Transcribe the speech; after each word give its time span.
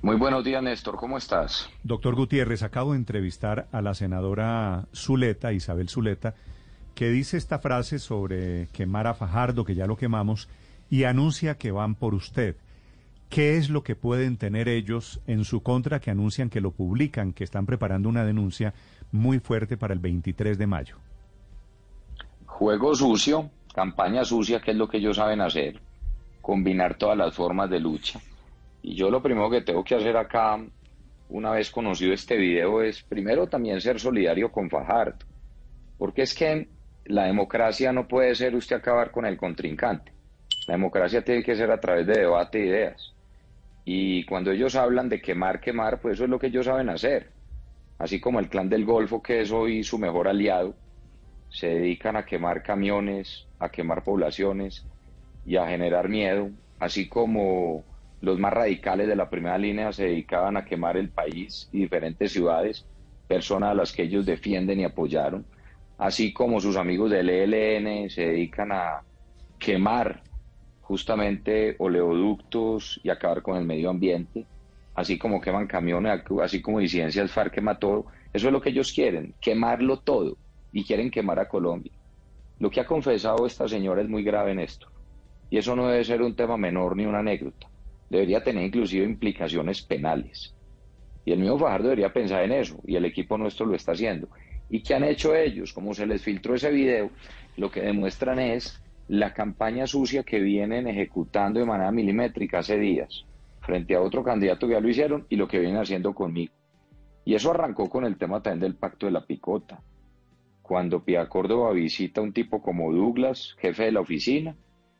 Muy 0.00 0.14
buenos 0.14 0.44
días, 0.44 0.62
Néstor. 0.62 0.96
¿Cómo 0.96 1.18
estás? 1.18 1.68
Doctor 1.82 2.14
Gutiérrez, 2.14 2.62
acabo 2.62 2.92
de 2.92 2.98
entrevistar 2.98 3.66
a 3.72 3.82
la 3.82 3.94
senadora 3.94 4.86
Zuleta, 4.94 5.52
Isabel 5.52 5.88
Zuleta, 5.88 6.34
que 6.94 7.10
dice 7.10 7.36
esta 7.36 7.58
frase 7.58 7.98
sobre 7.98 8.68
quemar 8.72 9.08
a 9.08 9.14
Fajardo, 9.14 9.64
que 9.64 9.74
ya 9.74 9.86
lo 9.86 9.96
quemamos, 9.96 10.48
y 10.88 11.02
anuncia 11.02 11.58
que 11.58 11.72
van 11.72 11.96
por 11.96 12.14
usted. 12.14 12.56
¿Qué 13.28 13.56
es 13.56 13.70
lo 13.70 13.82
que 13.82 13.96
pueden 13.96 14.36
tener 14.36 14.68
ellos 14.68 15.20
en 15.26 15.44
su 15.44 15.62
contra 15.62 16.00
que 16.00 16.12
anuncian 16.12 16.48
que 16.48 16.60
lo 16.60 16.70
publican, 16.70 17.32
que 17.32 17.42
están 17.42 17.66
preparando 17.66 18.08
una 18.08 18.24
denuncia 18.24 18.74
muy 19.10 19.40
fuerte 19.40 19.76
para 19.76 19.94
el 19.94 20.00
23 20.00 20.58
de 20.58 20.66
mayo? 20.68 20.96
Juego 22.46 22.94
sucio, 22.94 23.50
campaña 23.74 24.24
sucia, 24.24 24.60
que 24.60 24.70
es 24.70 24.76
lo 24.76 24.88
que 24.88 24.98
ellos 24.98 25.16
saben 25.16 25.40
hacer, 25.40 25.80
combinar 26.40 26.94
todas 26.94 27.18
las 27.18 27.34
formas 27.34 27.68
de 27.68 27.80
lucha. 27.80 28.20
Y 28.82 28.94
yo 28.94 29.10
lo 29.10 29.22
primero 29.22 29.50
que 29.50 29.62
tengo 29.62 29.84
que 29.84 29.94
hacer 29.94 30.16
acá, 30.16 30.58
una 31.28 31.50
vez 31.50 31.70
conocido 31.70 32.12
este 32.12 32.36
video, 32.36 32.82
es 32.82 33.02
primero 33.02 33.46
también 33.46 33.80
ser 33.80 34.00
solidario 34.00 34.50
con 34.50 34.70
Fajardo, 34.70 35.26
porque 35.98 36.22
es 36.22 36.34
que 36.34 36.68
la 37.04 37.24
democracia 37.24 37.92
no 37.92 38.06
puede 38.06 38.34
ser 38.34 38.54
usted 38.54 38.76
acabar 38.76 39.10
con 39.10 39.26
el 39.26 39.36
contrincante. 39.36 40.12
La 40.66 40.74
democracia 40.74 41.24
tiene 41.24 41.42
que 41.42 41.56
ser 41.56 41.70
a 41.70 41.80
través 41.80 42.06
de 42.06 42.20
debate 42.20 42.58
de 42.58 42.66
ideas. 42.66 43.14
Y 43.84 44.24
cuando 44.26 44.50
ellos 44.50 44.76
hablan 44.76 45.08
de 45.08 45.20
quemar, 45.20 45.60
quemar, 45.60 46.00
pues 46.00 46.14
eso 46.14 46.24
es 46.24 46.30
lo 46.30 46.38
que 46.38 46.48
ellos 46.48 46.66
saben 46.66 46.90
hacer. 46.90 47.30
Así 47.98 48.20
como 48.20 48.38
el 48.38 48.50
clan 48.50 48.68
del 48.68 48.84
Golfo, 48.84 49.22
que 49.22 49.40
es 49.40 49.50
hoy 49.50 49.82
su 49.82 49.98
mejor 49.98 50.28
aliado, 50.28 50.74
se 51.48 51.68
dedican 51.68 52.16
a 52.16 52.26
quemar 52.26 52.62
camiones, 52.62 53.46
a 53.58 53.70
quemar 53.70 54.04
poblaciones 54.04 54.86
y 55.46 55.56
a 55.56 55.66
generar 55.66 56.08
miedo, 56.08 56.50
así 56.78 57.08
como 57.08 57.84
los 58.20 58.38
más 58.38 58.52
radicales 58.52 59.08
de 59.08 59.16
la 59.16 59.30
primera 59.30 59.58
línea 59.58 59.92
se 59.92 60.04
dedicaban 60.04 60.56
a 60.56 60.64
quemar 60.64 60.96
el 60.96 61.10
país 61.10 61.68
y 61.72 61.80
diferentes 61.80 62.32
ciudades, 62.32 62.84
personas 63.26 63.70
a 63.70 63.74
las 63.74 63.92
que 63.92 64.02
ellos 64.02 64.26
defienden 64.26 64.80
y 64.80 64.84
apoyaron, 64.84 65.44
así 65.98 66.32
como 66.32 66.60
sus 66.60 66.76
amigos 66.76 67.10
del 67.10 67.28
ELN 67.28 68.10
se 68.10 68.26
dedican 68.26 68.72
a 68.72 69.02
quemar 69.58 70.22
justamente 70.80 71.76
oleoductos 71.78 73.00
y 73.02 73.10
acabar 73.10 73.42
con 73.42 73.56
el 73.56 73.64
medio 73.64 73.90
ambiente, 73.90 74.46
así 74.94 75.18
como 75.18 75.40
queman 75.40 75.66
camiones, 75.66 76.22
así 76.42 76.62
como 76.62 76.78
disidencias 76.78 77.30
FARC 77.30 77.54
quema 77.54 77.78
todo. 77.78 78.06
Eso 78.32 78.48
es 78.48 78.52
lo 78.52 78.60
que 78.60 78.70
ellos 78.70 78.92
quieren, 78.92 79.34
quemarlo 79.40 79.98
todo 79.98 80.36
y 80.72 80.84
quieren 80.84 81.10
quemar 81.10 81.38
a 81.38 81.48
Colombia. 81.48 81.92
Lo 82.58 82.70
que 82.70 82.80
ha 82.80 82.86
confesado 82.86 83.46
esta 83.46 83.68
señora 83.68 84.02
es 84.02 84.08
muy 84.08 84.24
grave 84.24 84.52
en 84.52 84.60
esto. 84.60 84.88
Y 85.50 85.58
eso 85.58 85.76
no 85.76 85.88
debe 85.88 86.04
ser 86.04 86.22
un 86.22 86.34
tema 86.34 86.56
menor 86.56 86.96
ni 86.96 87.06
una 87.06 87.20
anécdota. 87.20 87.67
Debería 88.10 88.42
tener 88.42 88.64
inclusive 88.64 89.04
implicaciones 89.04 89.82
penales. 89.82 90.54
Y 91.24 91.32
el 91.32 91.40
mismo 91.40 91.58
Fajardo 91.58 91.88
debería 91.88 92.12
pensar 92.12 92.42
en 92.42 92.52
eso, 92.52 92.80
y 92.86 92.96
el 92.96 93.04
equipo 93.04 93.36
nuestro 93.36 93.66
lo 93.66 93.74
está 93.74 93.92
haciendo. 93.92 94.28
¿Y 94.70 94.82
qué 94.82 94.94
han 94.94 95.04
hecho 95.04 95.34
ellos? 95.34 95.72
Como 95.72 95.94
se 95.94 96.06
les 96.06 96.22
filtró 96.22 96.54
ese 96.54 96.70
video, 96.70 97.10
lo 97.56 97.70
que 97.70 97.82
demuestran 97.82 98.38
es 98.38 98.82
la 99.08 99.32
campaña 99.34 99.86
sucia 99.86 100.22
que 100.22 100.40
vienen 100.40 100.86
ejecutando 100.86 101.60
de 101.60 101.66
manera 101.66 101.90
milimétrica 101.90 102.60
hace 102.60 102.78
días, 102.78 103.24
frente 103.60 103.94
a 103.94 104.00
otro 104.00 104.22
candidato 104.22 104.66
que 104.66 104.74
ya 104.74 104.80
lo 104.80 104.88
hicieron, 104.88 105.26
y 105.28 105.36
lo 105.36 105.48
que 105.48 105.58
vienen 105.58 105.80
haciendo 105.80 106.14
conmigo. 106.14 106.52
Y 107.24 107.34
eso 107.34 107.50
arrancó 107.50 107.90
con 107.90 108.04
el 108.04 108.16
tema 108.16 108.42
también 108.42 108.60
del 108.60 108.76
pacto 108.76 109.04
de 109.04 109.12
la 109.12 109.26
picota. 109.26 109.82
Cuando 110.62 111.04
Pia 111.04 111.28
Córdoba 111.28 111.72
visita 111.72 112.20
a 112.20 112.24
un 112.24 112.32
tipo 112.32 112.62
como 112.62 112.90
Douglas, 112.92 113.54
jefe 113.58 113.84
de 113.84 113.92
la 113.92 114.00
oficina, 114.00 114.56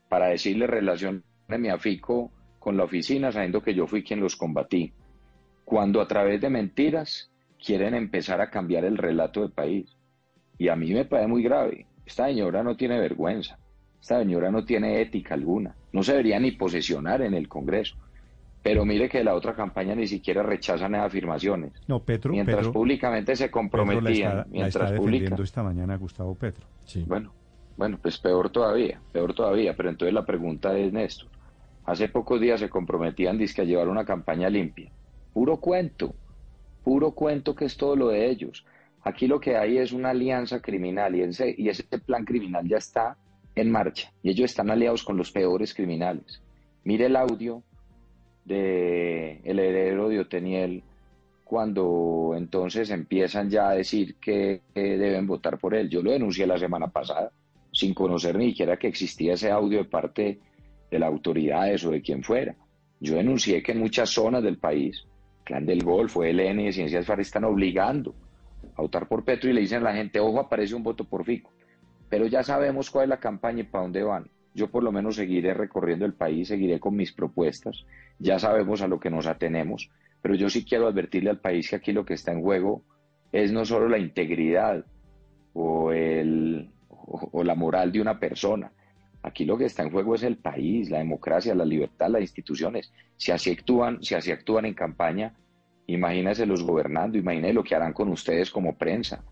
para 0.09 0.27
decirle 0.27 0.67
relación 0.67 1.23
de 1.47 1.57
mi 1.57 1.69
afico 1.69 2.31
con 2.59 2.77
la 2.77 2.83
oficina, 2.83 3.31
sabiendo 3.31 3.61
que 3.61 3.73
yo 3.73 3.87
fui 3.87 4.03
quien 4.03 4.19
los 4.19 4.35
combatí. 4.35 4.91
Cuando 5.63 6.01
a 6.01 6.07
través 6.07 6.41
de 6.41 6.49
mentiras 6.49 7.31
quieren 7.63 7.93
empezar 7.93 8.41
a 8.41 8.49
cambiar 8.49 8.85
el 8.85 8.97
relato 8.97 9.41
del 9.41 9.51
país. 9.51 9.95
Y 10.57 10.69
a 10.69 10.75
mí 10.75 10.93
me 10.93 11.05
parece 11.05 11.27
muy 11.27 11.43
grave. 11.43 11.85
Esta 12.05 12.27
señora 12.27 12.63
no 12.63 12.75
tiene 12.75 12.99
vergüenza. 12.99 13.57
Esta 14.01 14.19
señora 14.19 14.51
no 14.51 14.65
tiene 14.65 15.01
ética 15.01 15.35
alguna. 15.35 15.75
No 15.91 16.03
se 16.03 16.11
debería 16.11 16.39
ni 16.39 16.51
posesionar 16.51 17.21
en 17.21 17.33
el 17.33 17.47
Congreso. 17.47 17.95
Pero 18.61 18.83
mire 18.83 19.07
que 19.07 19.23
la 19.23 19.35
otra 19.35 19.55
campaña 19.55 19.95
ni 19.95 20.05
siquiera 20.05 20.43
rechazan 20.43 20.95
esas 20.95 21.07
afirmaciones. 21.07 21.71
No, 21.87 22.01
Petro, 22.01 22.31
mientras 22.33 22.57
Pedro, 22.57 22.73
públicamente 22.73 23.35
se 23.35 23.49
comprometían, 23.49 24.03
Pedro 24.03 24.13
la 24.13 24.41
está, 24.41 24.51
mientras 24.51 24.75
la 24.75 24.83
está 24.89 25.01
defendiendo 25.01 25.43
esta 25.43 25.63
mañana 25.63 25.95
Gustavo 25.95 26.35
Petro. 26.35 26.65
Sí. 26.83 27.05
Bueno, 27.07 27.31
bueno, 27.77 27.97
pues 28.01 28.17
peor 28.17 28.49
todavía, 28.49 28.99
peor 29.13 29.33
todavía. 29.33 29.73
Pero 29.77 29.89
entonces 29.89 30.13
la 30.13 30.25
pregunta 30.25 30.77
es, 30.77 30.91
Néstor, 30.91 31.29
hace 31.89 32.07
pocos 32.07 32.39
días 32.39 32.59
se 32.59 32.69
comprometían 32.69 33.37
dizque, 33.37 33.63
a 33.63 33.65
llevar 33.65 33.87
una 33.87 34.05
campaña 34.05 34.47
limpia. 34.47 34.91
Puro 35.33 35.57
cuento, 35.57 36.13
puro 36.83 37.11
cuento 37.11 37.55
que 37.55 37.65
es 37.65 37.77
todo 37.77 37.95
lo 37.95 38.09
de 38.09 38.29
ellos. 38.29 38.65
Aquí 39.03 39.27
lo 39.27 39.39
que 39.39 39.57
hay 39.57 39.77
es 39.79 39.91
una 39.91 40.11
alianza 40.11 40.61
criminal 40.61 41.15
y 41.15 41.21
ese, 41.21 41.55
y 41.57 41.67
ese 41.69 41.83
plan 41.99 42.25
criminal 42.25 42.67
ya 42.67 42.77
está 42.77 43.17
en 43.55 43.71
marcha 43.71 44.11
y 44.21 44.29
ellos 44.29 44.51
están 44.51 44.69
aliados 44.69 45.03
con 45.03 45.17
los 45.17 45.31
peores 45.31 45.73
criminales. 45.73 46.41
Mire 46.83 47.07
el 47.07 47.15
audio 47.15 47.63
de 48.45 49.41
el 49.43 49.59
heredero 49.59 50.09
de 50.09 50.19
Oteniel 50.19 50.83
cuando 51.43 52.33
entonces 52.35 52.91
empiezan 52.91 53.49
ya 53.49 53.69
a 53.69 53.73
decir 53.73 54.15
que, 54.17 54.61
que 54.75 54.97
deben 54.97 55.25
votar 55.25 55.57
por 55.57 55.73
él. 55.73 55.89
Yo 55.89 56.03
lo 56.03 56.11
denuncié 56.11 56.45
la 56.45 56.59
semana 56.59 56.87
pasada 56.87 57.31
sin 57.71 57.95
conocer 57.95 58.37
ni 58.37 58.49
siquiera 58.49 58.77
que 58.77 58.87
existía 58.87 59.33
ese 59.33 59.49
audio 59.49 59.79
de 59.79 59.85
parte 59.85 60.39
de 60.89 60.99
las 60.99 61.09
autoridades 61.09 61.83
o 61.85 61.91
de 61.91 62.01
quien 62.01 62.23
fuera. 62.23 62.55
Yo 62.99 63.15
denuncié 63.15 63.63
que 63.63 63.71
en 63.71 63.79
muchas 63.79 64.09
zonas 64.09 64.43
del 64.43 64.57
país, 64.57 65.05
Clan 65.43 65.65
del 65.65 65.83
Golfo, 65.83 66.23
ELN 66.23 66.59
y 66.59 66.73
Ciencias 66.73 67.05
FARC 67.05 67.21
están 67.21 67.45
obligando 67.45 68.13
a 68.75 68.81
votar 68.81 69.07
por 69.07 69.23
Petro 69.23 69.49
y 69.49 69.53
le 69.53 69.61
dicen 69.61 69.79
a 69.79 69.91
la 69.91 69.95
gente, 69.95 70.19
ojo, 70.19 70.39
aparece 70.39 70.75
un 70.75 70.83
voto 70.83 71.05
por 71.05 71.23
Fico. 71.25 71.51
Pero 72.09 72.27
ya 72.27 72.43
sabemos 72.43 72.89
cuál 72.89 73.03
es 73.03 73.09
la 73.09 73.19
campaña 73.19 73.61
y 73.61 73.63
para 73.63 73.83
dónde 73.83 74.03
van. 74.03 74.29
Yo 74.53 74.69
por 74.69 74.83
lo 74.83 74.91
menos 74.91 75.15
seguiré 75.15 75.53
recorriendo 75.53 76.05
el 76.05 76.13
país, 76.13 76.47
seguiré 76.47 76.79
con 76.79 76.95
mis 76.95 77.13
propuestas, 77.13 77.85
ya 78.17 78.39
sabemos 78.39 78.81
a 78.81 78.87
lo 78.87 78.99
que 78.99 79.09
nos 79.09 79.27
atenemos, 79.27 79.89
pero 80.21 80.35
yo 80.35 80.49
sí 80.49 80.65
quiero 80.65 80.87
advertirle 80.87 81.29
al 81.29 81.39
país 81.39 81.69
que 81.69 81.75
aquí 81.77 81.93
lo 81.93 82.03
que 82.03 82.15
está 82.15 82.31
en 82.31 82.41
juego 82.41 82.81
es 83.31 83.51
no 83.51 83.63
solo 83.63 83.87
la 83.87 83.99
integridad 83.99 84.83
o, 85.53 85.91
el, 85.91 86.71
o 86.89 87.43
la 87.43 87.55
moral 87.55 87.91
de 87.91 88.01
una 88.01 88.19
persona, 88.19 88.71
Aquí 89.21 89.45
lo 89.45 89.57
que 89.57 89.65
está 89.65 89.83
en 89.83 89.91
juego 89.91 90.15
es 90.15 90.23
el 90.23 90.37
país, 90.37 90.89
la 90.89 90.99
democracia, 90.99 91.53
la 91.53 91.65
libertad, 91.65 92.09
las 92.09 92.21
instituciones. 92.21 92.91
Si 93.17 93.31
así 93.31 93.51
actúan, 93.51 94.01
si 94.01 94.15
así 94.15 94.31
actúan 94.31 94.65
en 94.65 94.73
campaña, 94.73 95.33
imagínense 95.87 96.45
los 96.45 96.63
gobernando, 96.63 97.17
imagínense 97.17 97.53
lo 97.53 97.63
que 97.63 97.75
harán 97.75 97.93
con 97.93 98.09
ustedes 98.09 98.49
como 98.49 98.77
prensa, 98.77 99.23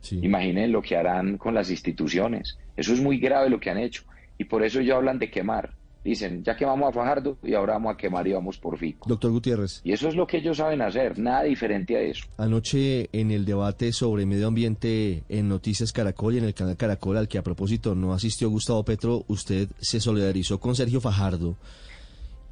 Sí. 0.00 0.20
imaginen 0.22 0.70
lo 0.70 0.82
que 0.82 0.96
harán 0.96 1.38
con 1.38 1.54
las 1.54 1.70
instituciones. 1.70 2.58
Eso 2.76 2.92
es 2.92 3.00
muy 3.00 3.18
grave 3.18 3.48
lo 3.48 3.58
que 3.58 3.70
han 3.70 3.78
hecho. 3.78 4.04
Y 4.36 4.44
por 4.44 4.62
eso 4.62 4.80
ellos 4.80 4.96
hablan 4.96 5.18
de 5.18 5.30
quemar. 5.30 5.74
Dicen, 6.04 6.44
ya 6.44 6.54
quemamos 6.54 6.90
a 6.90 6.92
Fajardo 6.92 7.38
y 7.42 7.54
ahora 7.54 7.72
vamos 7.74 7.94
a 7.94 7.96
quemar 7.96 8.28
y 8.28 8.32
vamos 8.34 8.58
por 8.58 8.76
Fico. 8.76 9.08
Doctor 9.08 9.30
Gutiérrez, 9.30 9.80
Y 9.84 9.92
eso 9.92 10.06
es 10.06 10.14
lo 10.14 10.26
que 10.26 10.36
ellos 10.36 10.58
saben 10.58 10.82
hacer, 10.82 11.18
nada 11.18 11.44
diferente 11.44 11.96
a 11.96 12.00
eso. 12.02 12.26
anoche 12.36 13.08
en 13.12 13.30
el 13.30 13.46
debate 13.46 13.90
sobre 13.92 14.26
medio 14.26 14.48
ambiente 14.48 15.24
en 15.30 15.48
Noticias 15.48 15.92
Caracol 15.92 16.34
y 16.34 16.38
en 16.38 16.44
el 16.44 16.52
canal 16.52 16.76
Caracol, 16.76 17.16
al 17.16 17.26
que 17.26 17.38
a 17.38 17.42
propósito 17.42 17.94
no 17.94 18.12
asistió 18.12 18.50
Gustavo 18.50 18.84
Petro, 18.84 19.24
usted 19.28 19.68
se 19.80 19.98
solidarizó 19.98 20.60
con 20.60 20.76
Sergio 20.76 21.00
Fajardo 21.00 21.56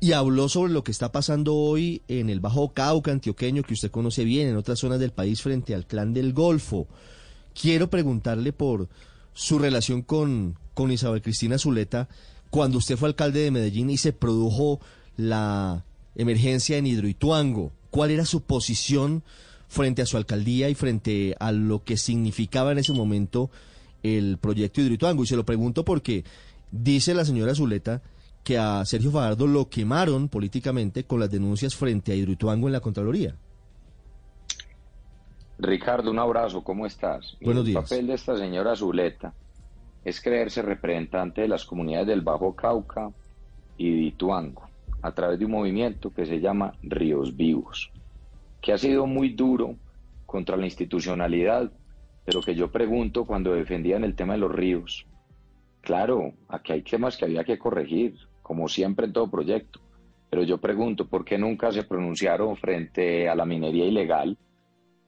y 0.01 0.13
habló 0.13 0.49
sobre 0.49 0.73
lo 0.73 0.83
que 0.83 0.91
está 0.91 1.13
pasando 1.13 1.55
hoy 1.55 2.03
en 2.09 2.31
el 2.31 2.41
Bajo 2.41 2.73
Cauca 2.73 3.13
antioqueño, 3.13 3.63
que 3.63 3.75
usted 3.75 3.91
conoce 3.91 4.25
bien, 4.25 4.49
en 4.49 4.57
otras 4.57 4.81
zonas 4.81 4.99
del 4.99 5.13
país 5.13 5.43
frente 5.43 5.75
al 5.75 5.87
clan 5.87 6.13
del 6.13 6.33
Golfo. 6.33 6.89
Quiero 7.55 7.89
preguntarle 7.89 8.53
por 8.53 8.89
su 9.33 9.59
relación 9.61 10.03
con, 10.03 10.59
con 10.75 10.91
Isabel 10.91 11.23
Cristina 11.23 11.57
Zuleta 11.57 12.09
cuando 12.53 12.77
usted 12.77 12.99
fue 12.99 13.09
alcalde 13.09 13.41
de 13.41 13.51
Medellín 13.51 13.89
y 13.89 13.97
se 13.97 14.13
produjo 14.13 14.79
la 15.17 15.87
emergencia 16.15 16.77
en 16.77 16.87
Hidroituango. 16.87 17.73
¿Cuál 17.91 18.11
era 18.11 18.27
su 18.27 18.43
posición 18.43 19.23
frente 19.69 20.03
a 20.03 20.07
su 20.07 20.19
alcaldía 20.19 20.69
y 20.69 20.75
frente 20.75 21.35
a 21.41 21.51
lo 21.51 21.83
que 21.83 21.97
significaba 21.97 22.71
en 22.73 22.79
ese 22.79 22.93
momento 22.93 23.51
el 24.03 24.37
proyecto 24.37 24.83
Hidroituango? 24.83 25.23
Y 25.23 25.27
se 25.27 25.37
lo 25.37 25.47
pregunto 25.47 25.87
porque 25.87 26.25
dice 26.71 27.15
la 27.15 27.25
señora 27.25 27.55
Zuleta 27.55 28.03
que 28.45 28.59
a 28.59 28.85
Sergio 28.85 29.11
Fajardo 29.11 29.47
lo 29.47 29.71
quemaron 29.71 30.29
políticamente 30.29 31.05
con 31.05 31.21
las 31.21 31.31
denuncias 31.31 31.75
frente 31.75 32.13
a 32.13 32.17
Hidroituango 32.17 32.67
en 32.67 32.75
la 32.75 32.81
Contraloría. 32.81 33.35
Ricardo, 35.59 36.11
un 36.11 36.19
abrazo, 36.19 36.63
¿cómo 36.63 36.85
estás? 36.85 37.35
Buenos 37.41 37.65
días. 37.65 37.77
El 37.77 37.83
papel 37.83 38.07
de 38.09 38.13
esta 38.13 38.37
señora 38.37 38.77
Zuleta 38.77 39.33
es 40.05 40.21
creerse 40.21 40.63
representante 40.63 41.43
de 41.43 41.49
las 41.49 41.65
comunidades 41.65 42.09
del 42.09 42.23
Bajo 42.23 42.55
Cauca 42.55 43.11
y 43.77 43.91
de 43.91 44.03
Ituango 44.03 44.69
a 45.03 45.13
través 45.13 45.39
de 45.39 45.45
un 45.45 45.53
movimiento 45.53 46.13
que 46.13 46.27
se 46.27 46.41
llama 46.41 46.75
Ríos 46.83 47.37
Vivos, 47.37 47.91
que 48.61 48.73
ha 48.73 48.79
sido 48.79 49.07
muy 49.07 49.31
duro 49.31 49.77
contra 50.27 50.57
la 50.57 50.67
institucionalidad, 50.67 51.73
pero 52.25 52.41
que 52.41 52.55
yo 52.55 52.71
pregunto 52.71 53.25
cuando 53.25 53.53
defendían 53.53 54.05
el 54.05 54.15
tema 54.15 54.35
de 54.35 54.39
los 54.39 54.53
ríos. 54.53 55.07
Claro, 55.81 56.33
aquí 56.49 56.73
hay 56.73 56.83
temas 56.83 57.17
que 57.17 57.25
había 57.25 57.43
que 57.43 57.59
corregir, 57.59 58.15
como 58.43 58.69
siempre 58.69 59.07
en 59.07 59.13
todo 59.13 59.29
proyecto, 59.29 59.81
pero 60.31 60.45
yo 60.45 60.59
pregunto 60.59 61.09
por 61.09 61.25
qué 61.25 61.37
nunca 61.37 61.73
se 61.73 61.83
pronunciaron 61.83 62.57
frente 62.57 63.29
a 63.29 63.35
la 63.35 63.45
minería 63.45 63.85
ilegal 63.85 64.39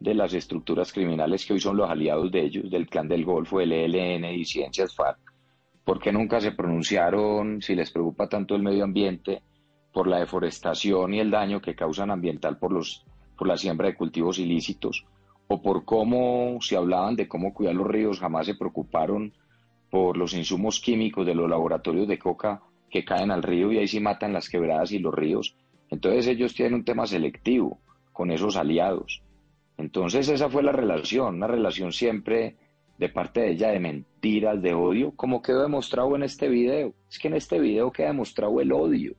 de 0.05 0.15
las 0.15 0.35
estructuras 0.35 0.93
criminales 0.93 1.47
que 1.47 1.55
hoy 1.55 1.61
son 1.61 1.79
los 1.79 1.89
aliados 1.89 2.31
de 2.31 2.43
ellos, 2.43 2.71
del 2.71 2.87
Clan 2.87 3.09
del 3.09 3.25
Golfo, 3.25 3.59
el 3.59 3.73
ELN 3.73 4.27
y 4.27 4.45
Ciencias 4.45 4.95
FARC. 4.95 5.19
¿Por 5.83 5.99
qué 5.99 6.13
nunca 6.13 6.43
se 6.43 6.53
pronunciaron, 6.53 7.63
si 7.63 7.75
les 7.75 7.91
preocupa 7.91 8.29
tanto 8.29 8.55
el 8.55 8.63
medio 8.63 8.85
ambiente, 8.85 9.43
por 9.95 10.07
la 10.07 10.19
deforestación 10.19 11.15
y 11.15 11.21
el 11.21 11.31
daño 11.31 11.63
que 11.63 11.75
causan 11.75 12.11
ambiental 12.11 12.59
por, 12.59 12.71
los, 12.71 13.03
por 13.39 13.49
la 13.49 13.57
siembra 13.57 13.89
de 13.89 13.95
cultivos 13.95 14.39
ilícitos? 14.39 15.07
¿O 15.49 15.63
por 15.63 15.87
cómo, 15.87 16.59
si 16.61 16.75
hablaban 16.75 17.17
de 17.17 17.27
cómo 17.27 17.55
cuidar 17.55 17.75
los 17.75 17.87
ríos, 17.87 18.21
jamás 18.21 18.45
se 18.45 18.57
preocuparon 18.57 19.33
por 19.91 20.19
los 20.19 20.35
insumos 20.35 20.81
químicos 20.81 21.25
de 21.25 21.35
los 21.35 21.49
laboratorios 21.49 22.07
de 22.07 22.19
coca 22.19 22.61
que 22.91 23.07
caen 23.07 23.31
al 23.31 23.43
río 23.43 23.73
y 23.73 23.79
ahí 23.79 23.89
sí 23.89 24.01
matan 24.01 24.35
las 24.35 24.51
quebradas 24.51 24.93
y 24.93 24.99
los 24.99 25.15
ríos? 25.15 25.57
Entonces 25.89 26.27
ellos 26.27 26.53
tienen 26.53 26.75
un 26.75 26.85
tema 26.85 27.07
selectivo 27.07 27.79
con 28.13 28.31
esos 28.31 28.57
aliados. 28.57 29.24
Entonces 29.77 30.29
esa 30.29 30.49
fue 30.49 30.63
la 30.63 30.73
relación, 30.73 31.37
una 31.37 31.47
relación 31.47 31.93
siempre 31.93 32.57
de 32.99 33.09
parte 33.09 33.41
de 33.41 33.51
ella 33.53 33.71
de 33.71 33.81
mentiras, 33.81 34.63
de 34.63 34.75
odio, 34.75 35.13
como 35.17 35.43
quedó 35.43 35.63
demostrado 35.63 36.15
en 36.17 36.23
este 36.23 36.49
video. 36.49 36.95
Es 37.11 37.19
que 37.19 37.29
en 37.29 37.35
este 37.35 37.59
video 37.59 37.91
queda 37.91 38.09
demostrado 38.09 38.61
el 38.61 38.73
odio, 38.73 39.15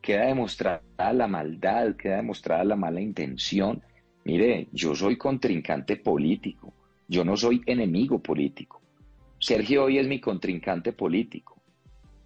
queda 0.00 0.26
demostrada 0.26 1.12
la 1.12 1.26
maldad, 1.26 1.96
queda 1.96 2.16
demostrada 2.16 2.64
la 2.64 2.76
mala 2.76 3.00
intención. 3.00 3.82
Mire, 4.24 4.68
yo 4.72 4.94
soy 4.94 5.16
contrincante 5.16 5.96
político, 5.96 6.72
yo 7.08 7.24
no 7.24 7.36
soy 7.36 7.62
enemigo 7.66 8.20
político. 8.20 8.80
Sergio 9.40 9.84
hoy 9.84 9.98
es 9.98 10.06
mi 10.06 10.20
contrincante 10.20 10.92
político, 10.92 11.60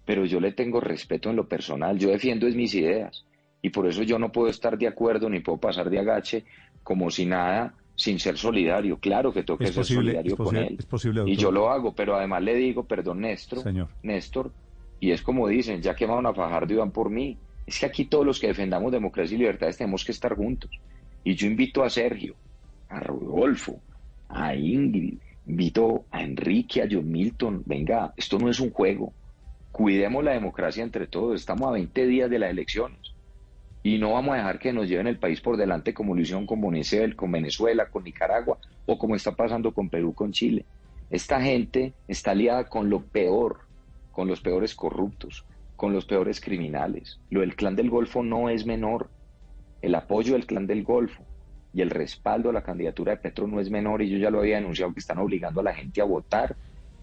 pero 0.05 0.25
yo 0.25 0.39
le 0.39 0.51
tengo 0.51 0.79
respeto 0.79 1.29
en 1.29 1.35
lo 1.35 1.47
personal, 1.47 1.97
yo 1.97 2.09
defiendo 2.09 2.47
es 2.47 2.55
mis 2.55 2.73
ideas 2.75 3.25
y 3.61 3.69
por 3.69 3.87
eso 3.87 4.03
yo 4.03 4.19
no 4.19 4.31
puedo 4.31 4.49
estar 4.49 4.77
de 4.77 4.87
acuerdo 4.87 5.29
ni 5.29 5.39
puedo 5.39 5.59
pasar 5.59 5.89
de 5.89 5.99
agache 5.99 6.43
como 6.83 7.09
si 7.09 7.25
nada, 7.25 7.73
sin 7.95 8.19
ser 8.19 8.37
solidario. 8.37 8.97
Claro 8.97 9.31
que 9.33 9.43
tengo 9.43 9.57
que 9.57 9.67
ser 9.67 9.75
posible, 9.75 10.11
solidario 10.11 10.37
con 10.37 10.55
él. 10.55 10.75
es 10.77 10.85
posible, 10.85 11.23
y 11.25 11.35
yo 11.35 11.51
lo 11.51 11.69
hago, 11.69 11.93
pero 11.93 12.15
además 12.15 12.43
le 12.43 12.55
digo, 12.55 12.83
perdón, 12.83 13.21
Néstor, 13.21 13.63
Señor. 13.63 13.89
Néstor, 14.01 14.51
y 14.99 15.11
es 15.11 15.21
como 15.21 15.47
dicen, 15.47 15.81
ya 15.81 15.95
quemaron 15.95 16.25
a 16.25 16.33
Fajardo 16.33 16.73
y 16.73 16.77
van 16.77 16.91
por 16.91 17.09
mí. 17.09 17.37
Es 17.65 17.79
que 17.79 17.85
aquí 17.85 18.05
todos 18.05 18.25
los 18.25 18.39
que 18.39 18.47
defendamos 18.47 18.91
democracia 18.91 19.35
y 19.35 19.39
libertades 19.39 19.77
tenemos 19.77 20.03
que 20.03 20.11
estar 20.11 20.35
juntos. 20.35 20.71
Y 21.23 21.35
yo 21.35 21.47
invito 21.47 21.83
a 21.83 21.89
Sergio, 21.89 22.35
a 22.89 22.99
Rodolfo, 22.99 23.79
a 24.27 24.55
Ingrid, 24.55 25.17
invito 25.47 26.05
a 26.11 26.23
Enrique, 26.23 26.81
a 26.81 26.87
John 26.89 27.09
Milton. 27.09 27.63
Venga, 27.65 28.13
esto 28.17 28.37
no 28.37 28.49
es 28.49 28.59
un 28.59 28.71
juego. 28.71 29.13
Cuidemos 29.71 30.23
la 30.23 30.33
democracia 30.33 30.83
entre 30.83 31.07
todos. 31.07 31.39
Estamos 31.39 31.67
a 31.67 31.71
20 31.71 32.05
días 32.05 32.29
de 32.29 32.39
las 32.39 32.51
elecciones. 32.51 33.12
Y 33.83 33.97
no 33.97 34.13
vamos 34.13 34.33
a 34.33 34.37
dejar 34.37 34.59
que 34.59 34.71
nos 34.71 34.87
lleven 34.87 35.07
el 35.07 35.19
país 35.19 35.41
por 35.41 35.57
delante 35.57 35.93
como 35.93 36.15
lo 36.15 36.21
hicieron 36.21 36.45
con 36.45 36.61
Venezuela, 36.61 37.13
con 37.15 37.31
Venezuela, 37.31 37.89
con 37.89 38.05
Nicaragua 38.05 38.57
o 38.85 38.97
como 38.97 39.15
está 39.15 39.35
pasando 39.35 39.73
con 39.73 39.89
Perú, 39.89 40.13
con 40.13 40.31
Chile. 40.31 40.65
Esta 41.09 41.41
gente 41.41 41.93
está 42.07 42.31
aliada 42.31 42.69
con 42.69 42.89
lo 42.89 43.01
peor, 43.01 43.59
con 44.11 44.27
los 44.27 44.41
peores 44.41 44.73
corruptos, 44.73 45.45
con 45.75 45.91
los 45.91 46.05
peores 46.05 46.39
criminales. 46.39 47.19
Lo 47.29 47.41
del 47.41 47.55
clan 47.55 47.75
del 47.75 47.89
Golfo 47.89 48.23
no 48.23 48.49
es 48.49 48.65
menor. 48.65 49.09
El 49.81 49.95
apoyo 49.95 50.33
del 50.33 50.45
clan 50.45 50.65
del 50.65 50.83
Golfo 50.83 51.23
y 51.73 51.81
el 51.81 51.89
respaldo 51.89 52.49
a 52.49 52.53
la 52.53 52.63
candidatura 52.63 53.11
de 53.11 53.17
Petro 53.17 53.47
no 53.47 53.59
es 53.59 53.69
menor 53.69 54.01
y 54.01 54.09
yo 54.09 54.17
ya 54.17 54.29
lo 54.29 54.39
había 54.39 54.55
denunciado 54.55 54.93
que 54.93 54.99
están 54.99 55.17
obligando 55.17 55.59
a 55.59 55.63
la 55.63 55.73
gente 55.73 55.99
a 55.99 56.05
votar 56.05 56.55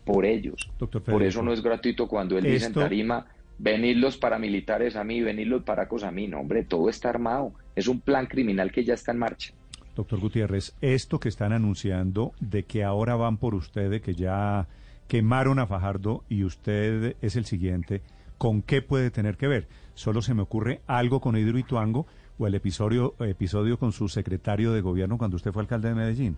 por 0.05 0.25
ellos. 0.25 0.71
Doctor 0.79 1.03
Por 1.03 1.15
Federico, 1.15 1.29
eso 1.29 1.43
no 1.43 1.53
es 1.53 1.62
gratuito 1.62 2.09
cuando 2.09 2.38
él 2.38 2.44
dice 2.44 2.67
en 2.67 2.73
tarima, 2.73 3.26
venir 3.61 3.99
los 3.99 4.17
paramilitares 4.17 4.97
a 4.97 5.05
mí, 5.05 5.21
venir 5.21 5.47
los 5.47 5.62
paracos 5.62 6.03
a 6.03 6.11
mí. 6.11 6.27
No, 6.27 6.41
hombre, 6.41 6.65
todo 6.65 6.89
está 6.89 7.11
armado. 7.11 7.53
Es 7.77 7.89
un 7.89 8.01
plan 8.01 8.27
criminal 8.27 8.73
que 8.73 8.85
ya 8.85 8.95
está 8.95 9.12
en 9.12 9.19
marcha. 9.19 9.53
Doctor 9.95 10.19
Gutiérrez, 10.19 10.75
esto 10.81 11.21
que 11.21 11.29
están 11.29 11.53
anunciando 11.53 12.33
de 12.41 12.65
que 12.65 12.85
ahora 12.85 13.17
van 13.17 13.37
por 13.37 13.55
usted, 13.55 13.91
de 13.91 14.01
que 14.01 14.15
ya 14.15 14.67
quemaron 15.09 15.59
a 15.59 15.67
Fajardo 15.67 16.25
y 16.29 16.45
usted 16.45 17.17
es 17.21 17.37
el 17.37 17.45
siguiente, 17.45 18.01
¿con 18.39 18.62
qué 18.62 18.81
puede 18.81 19.11
tener 19.11 19.37
que 19.37 19.49
ver? 19.49 19.69
Solo 19.95 20.23
se 20.23 20.33
me 20.33 20.43
ocurre 20.43 20.81
algo 20.87 21.21
con 21.21 21.37
Hidroituango 21.37 22.07
o 22.39 22.47
el 22.47 22.55
episodio, 22.55 23.15
episodio 23.19 23.79
con 23.79 23.93
su 23.93 24.09
secretario 24.09 24.73
de 24.73 24.81
gobierno 24.81 25.19
cuando 25.19 25.37
usted 25.37 25.53
fue 25.53 25.62
alcalde 25.62 25.91
de 25.91 25.95
Medellín. 25.97 26.37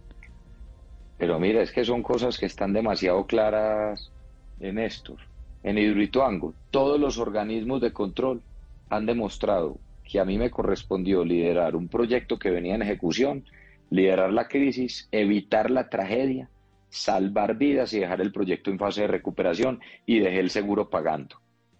Pero 1.19 1.38
mira, 1.38 1.62
es 1.62 1.70
que 1.70 1.84
son 1.84 2.02
cosas 2.02 2.38
que 2.38 2.46
están 2.46 2.72
demasiado 2.72 3.26
claras 3.26 4.10
en 4.58 4.78
esto. 4.78 5.16
En 5.62 5.78
Hidroituango, 5.78 6.54
todos 6.70 6.98
los 6.98 7.18
organismos 7.18 7.80
de 7.80 7.92
control 7.92 8.42
han 8.90 9.06
demostrado 9.06 9.78
que 10.04 10.18
a 10.18 10.24
mí 10.24 10.36
me 10.36 10.50
correspondió 10.50 11.24
liderar 11.24 11.76
un 11.76 11.88
proyecto 11.88 12.38
que 12.38 12.50
venía 12.50 12.74
en 12.74 12.82
ejecución, 12.82 13.44
liderar 13.90 14.32
la 14.32 14.48
crisis, 14.48 15.08
evitar 15.12 15.70
la 15.70 15.88
tragedia, 15.88 16.50
salvar 16.88 17.56
vidas 17.56 17.94
y 17.94 18.00
dejar 18.00 18.20
el 18.20 18.32
proyecto 18.32 18.70
en 18.70 18.78
fase 18.78 19.02
de 19.02 19.06
recuperación 19.06 19.80
y 20.04 20.18
dejé 20.18 20.40
el 20.40 20.50
seguro 20.50 20.90
pagando. 20.90 21.36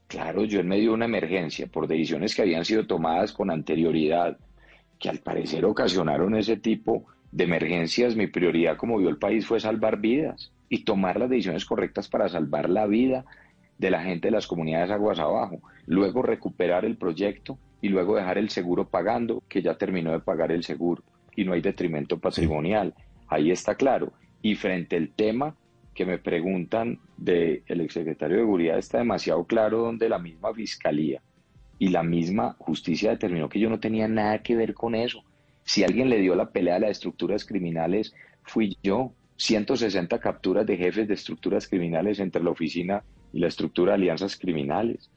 Claro, 0.07 0.45
yo 0.45 0.61
en 0.61 0.69
medio 0.69 0.91
de 0.91 0.95
una 0.95 1.05
emergencia 1.07 1.67
por 1.67 1.89
decisiones 1.89 2.35
que 2.35 2.43
habían 2.43 2.65
sido 2.65 2.87
tomadas 2.87 3.33
con 3.33 3.51
anterioridad, 3.51 4.39
que 4.99 5.09
al 5.09 5.19
parecer 5.19 5.65
ocasionaron 5.65 6.37
ese 6.37 6.57
tipo 6.57 7.07
de 7.33 7.45
emergencias, 7.45 8.15
mi 8.15 8.27
prioridad 8.27 8.77
como 8.77 8.99
vio 8.99 9.09
el 9.09 9.19
país 9.19 9.47
fue 9.47 9.59
salvar 9.59 10.01
vidas 10.01 10.53
y 10.69 10.85
tomar 10.85 11.19
las 11.19 11.31
decisiones 11.31 11.65
correctas 11.65 12.09
para 12.09 12.29
salvar 12.29 12.71
la 12.71 12.87
vida 12.87 13.25
de 13.83 13.91
la 13.91 14.03
gente 14.03 14.29
de 14.29 14.33
las 14.33 14.47
comunidades 14.47 14.93
aguas 14.93 15.19
abajo, 15.19 15.61
luego 15.87 16.23
recuperar 16.23 16.85
el 16.85 16.97
proyecto 16.97 17.59
y 17.81 17.89
luego 17.89 18.15
dejar 18.15 18.39
el 18.39 18.49
seguro 18.49 18.89
pagando, 18.89 19.43
que 19.49 19.61
ya 19.61 19.75
terminó 19.77 20.13
de 20.13 20.21
pagar 20.21 20.53
el 20.53 20.63
seguro 20.63 21.03
y 21.35 21.45
no 21.45 21.53
hay 21.53 21.61
detrimento 21.61 22.19
patrimonial. 22.19 22.95
Ahí 23.27 23.51
está 23.51 23.75
claro. 23.75 24.13
Y 24.41 24.55
frente 24.55 24.97
al 24.97 25.11
tema 25.11 25.57
que 25.95 26.07
me 26.07 26.19
preguntan 26.19 27.01
del 27.17 27.63
exsecretario 27.67 28.37
de 28.37 28.43
Seguridad, 28.45 28.79
está 28.79 28.99
demasiado 28.99 29.45
claro 29.47 29.79
donde 29.79 30.09
la 30.09 30.21
misma 30.21 30.55
fiscalía 30.55 31.21
y 31.81 31.89
la 31.89 32.05
misma 32.05 32.55
justicia 32.61 33.11
determinó 33.11 33.49
que 33.49 33.59
yo 33.59 33.69
no 33.69 33.81
tenía 33.81 34.07
nada 34.07 34.45
que 34.45 34.55
ver 34.55 34.75
con 34.75 34.95
eso. 34.95 35.25
Si 35.65 35.83
alguien 35.83 36.09
le 36.09 36.21
dio 36.21 36.37
la 36.37 36.51
pelea 36.51 36.77
a 36.77 36.79
las 36.79 36.93
estructuras 36.93 37.45
criminales, 37.45 38.15
fui 38.45 38.79
yo. 38.81 39.13
160 39.39 40.21
capturas 40.21 40.65
de 40.67 40.77
jefes 40.77 41.09
de 41.09 41.15
estructuras 41.15 41.67
criminales 41.67 42.21
entre 42.21 42.45
la 42.45 42.51
oficina 42.51 43.03
y 43.33 43.39
la 43.41 43.49
estructura 43.49 43.93
de 43.93 43.97
alianzas 43.97 44.37
criminales. 44.37 45.11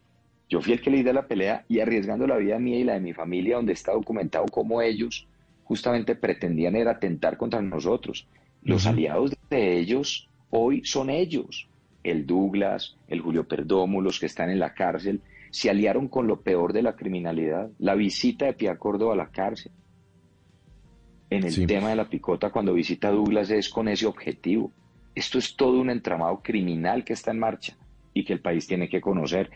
Yo 0.50 0.62
fui 0.62 0.74
el 0.74 0.82
que 0.82 0.92
le 0.92 0.98
di 0.98 1.04
la 1.12 1.28
pelea 1.28 1.66
y 1.68 1.80
arriesgando 1.80 2.28
la 2.28 2.38
vida 2.38 2.60
mía 2.60 2.80
y 2.80 2.84
la 2.84 2.94
de 2.94 3.00
mi 3.00 3.14
familia, 3.14 3.56
donde 3.56 3.74
está 3.74 3.94
documentado 3.94 4.46
cómo 4.46 4.82
ellos 4.82 5.28
justamente 5.64 6.16
pretendían 6.16 6.76
era 6.76 6.92
atentar 6.92 7.38
contra 7.38 7.62
nosotros. 7.62 8.28
Los 8.62 8.86
aliados 8.86 9.36
de 9.50 9.78
ellos 9.80 10.30
hoy 10.52 10.84
son 10.86 11.10
ellos. 11.10 11.68
El 12.04 12.28
Douglas, 12.28 12.96
el 13.08 13.22
Julio 13.22 13.48
Perdomo, 13.48 14.02
los 14.02 14.20
que 14.20 14.28
están 14.28 14.52
en 14.52 14.60
la 14.60 14.74
cárcel, 14.76 15.22
se 15.50 15.72
aliaron 15.72 16.08
con 16.08 16.28
lo 16.28 16.42
peor 16.42 16.72
de 16.74 16.84
la 16.84 16.96
criminalidad. 16.96 17.72
La 17.80 17.96
visita 17.96 18.46
de 18.46 18.54
Pia 18.54 18.78
Córdoba 18.78 19.14
a 19.14 19.18
la 19.18 19.30
cárcel. 19.32 19.72
En 21.32 21.44
el 21.44 21.52
Sí. 21.52 21.66
tema 21.66 21.90
de 21.90 21.96
la 21.96 22.08
picota, 22.08 22.52
cuando 22.52 22.74
visita 22.74 23.08
a 23.08 23.12
Douglas 23.12 23.50
es 23.50 23.70
con 23.70 23.88
ese 23.88 24.06
objetivo. 24.06 24.72
Esto 25.16 25.40
es 25.40 25.56
todo 25.56 25.80
un 25.82 25.90
entramado 25.90 26.42
criminal 26.44 27.04
que 27.04 27.14
está 27.14 27.32
en 27.32 27.40
marcha 27.40 27.76
y 28.16 28.24
que 28.24 28.34
el 28.34 28.40
país 28.40 28.66
tiene 28.66 28.90
que 28.90 29.02
conocer. 29.02 29.52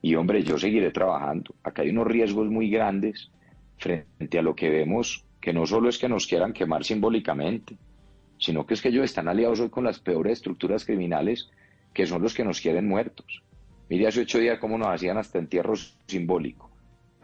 Y 0.00 0.14
hombre, 0.14 0.42
yo 0.42 0.56
seguiré 0.56 0.90
trabajando. 0.92 1.54
Acá 1.62 1.82
hay 1.82 1.90
unos 1.90 2.06
riesgos 2.06 2.48
muy 2.48 2.70
grandes 2.70 3.30
frente 3.76 4.38
a 4.38 4.42
lo 4.42 4.54
que 4.54 4.70
vemos, 4.70 5.26
que 5.40 5.52
no 5.52 5.66
solo 5.66 5.88
es 5.90 5.98
que 5.98 6.08
nos 6.08 6.26
quieran 6.26 6.52
quemar 6.52 6.84
simbólicamente, 6.84 7.76
sino 8.38 8.64
que 8.64 8.74
es 8.74 8.80
que 8.80 8.88
ellos 8.88 9.04
están 9.04 9.28
aliados 9.28 9.60
hoy 9.60 9.68
con 9.68 9.84
las 9.84 9.98
peores 9.98 10.34
estructuras 10.34 10.84
criminales 10.86 11.50
que 11.92 12.06
son 12.06 12.22
los 12.22 12.34
que 12.34 12.44
nos 12.44 12.60
quieren 12.60 12.88
muertos. 12.88 13.42
Mire 13.88 14.06
hace 14.06 14.22
ocho 14.22 14.38
días 14.38 14.58
cómo 14.58 14.78
nos 14.78 14.88
hacían 14.88 15.18
hasta 15.18 15.38
entierro 15.38 15.74
simbólico. 16.06 16.70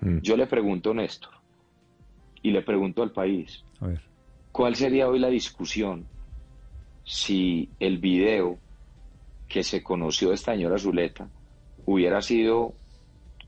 Mm. 0.01 0.19
Yo 0.19 0.37
le 0.37 0.47
pregunto, 0.47 0.93
Néstor, 0.93 1.35
y 2.43 2.51
le 2.51 2.63
pregunto 2.63 3.03
al 3.03 3.13
país, 3.13 3.65
A 3.81 3.87
ver. 3.87 4.01
¿cuál 4.51 4.75
sería 4.75 5.09
hoy 5.09 5.21
la 5.21 5.29
discusión 5.29 6.07
si 7.05 7.69
el 7.79 7.99
video 7.99 8.59
que 9.51 9.65
se 9.65 9.83
conoció 9.83 10.33
esta 10.33 10.53
señora 10.53 10.79
Zuleta 10.79 11.29
hubiera 11.85 12.23
sido 12.23 12.73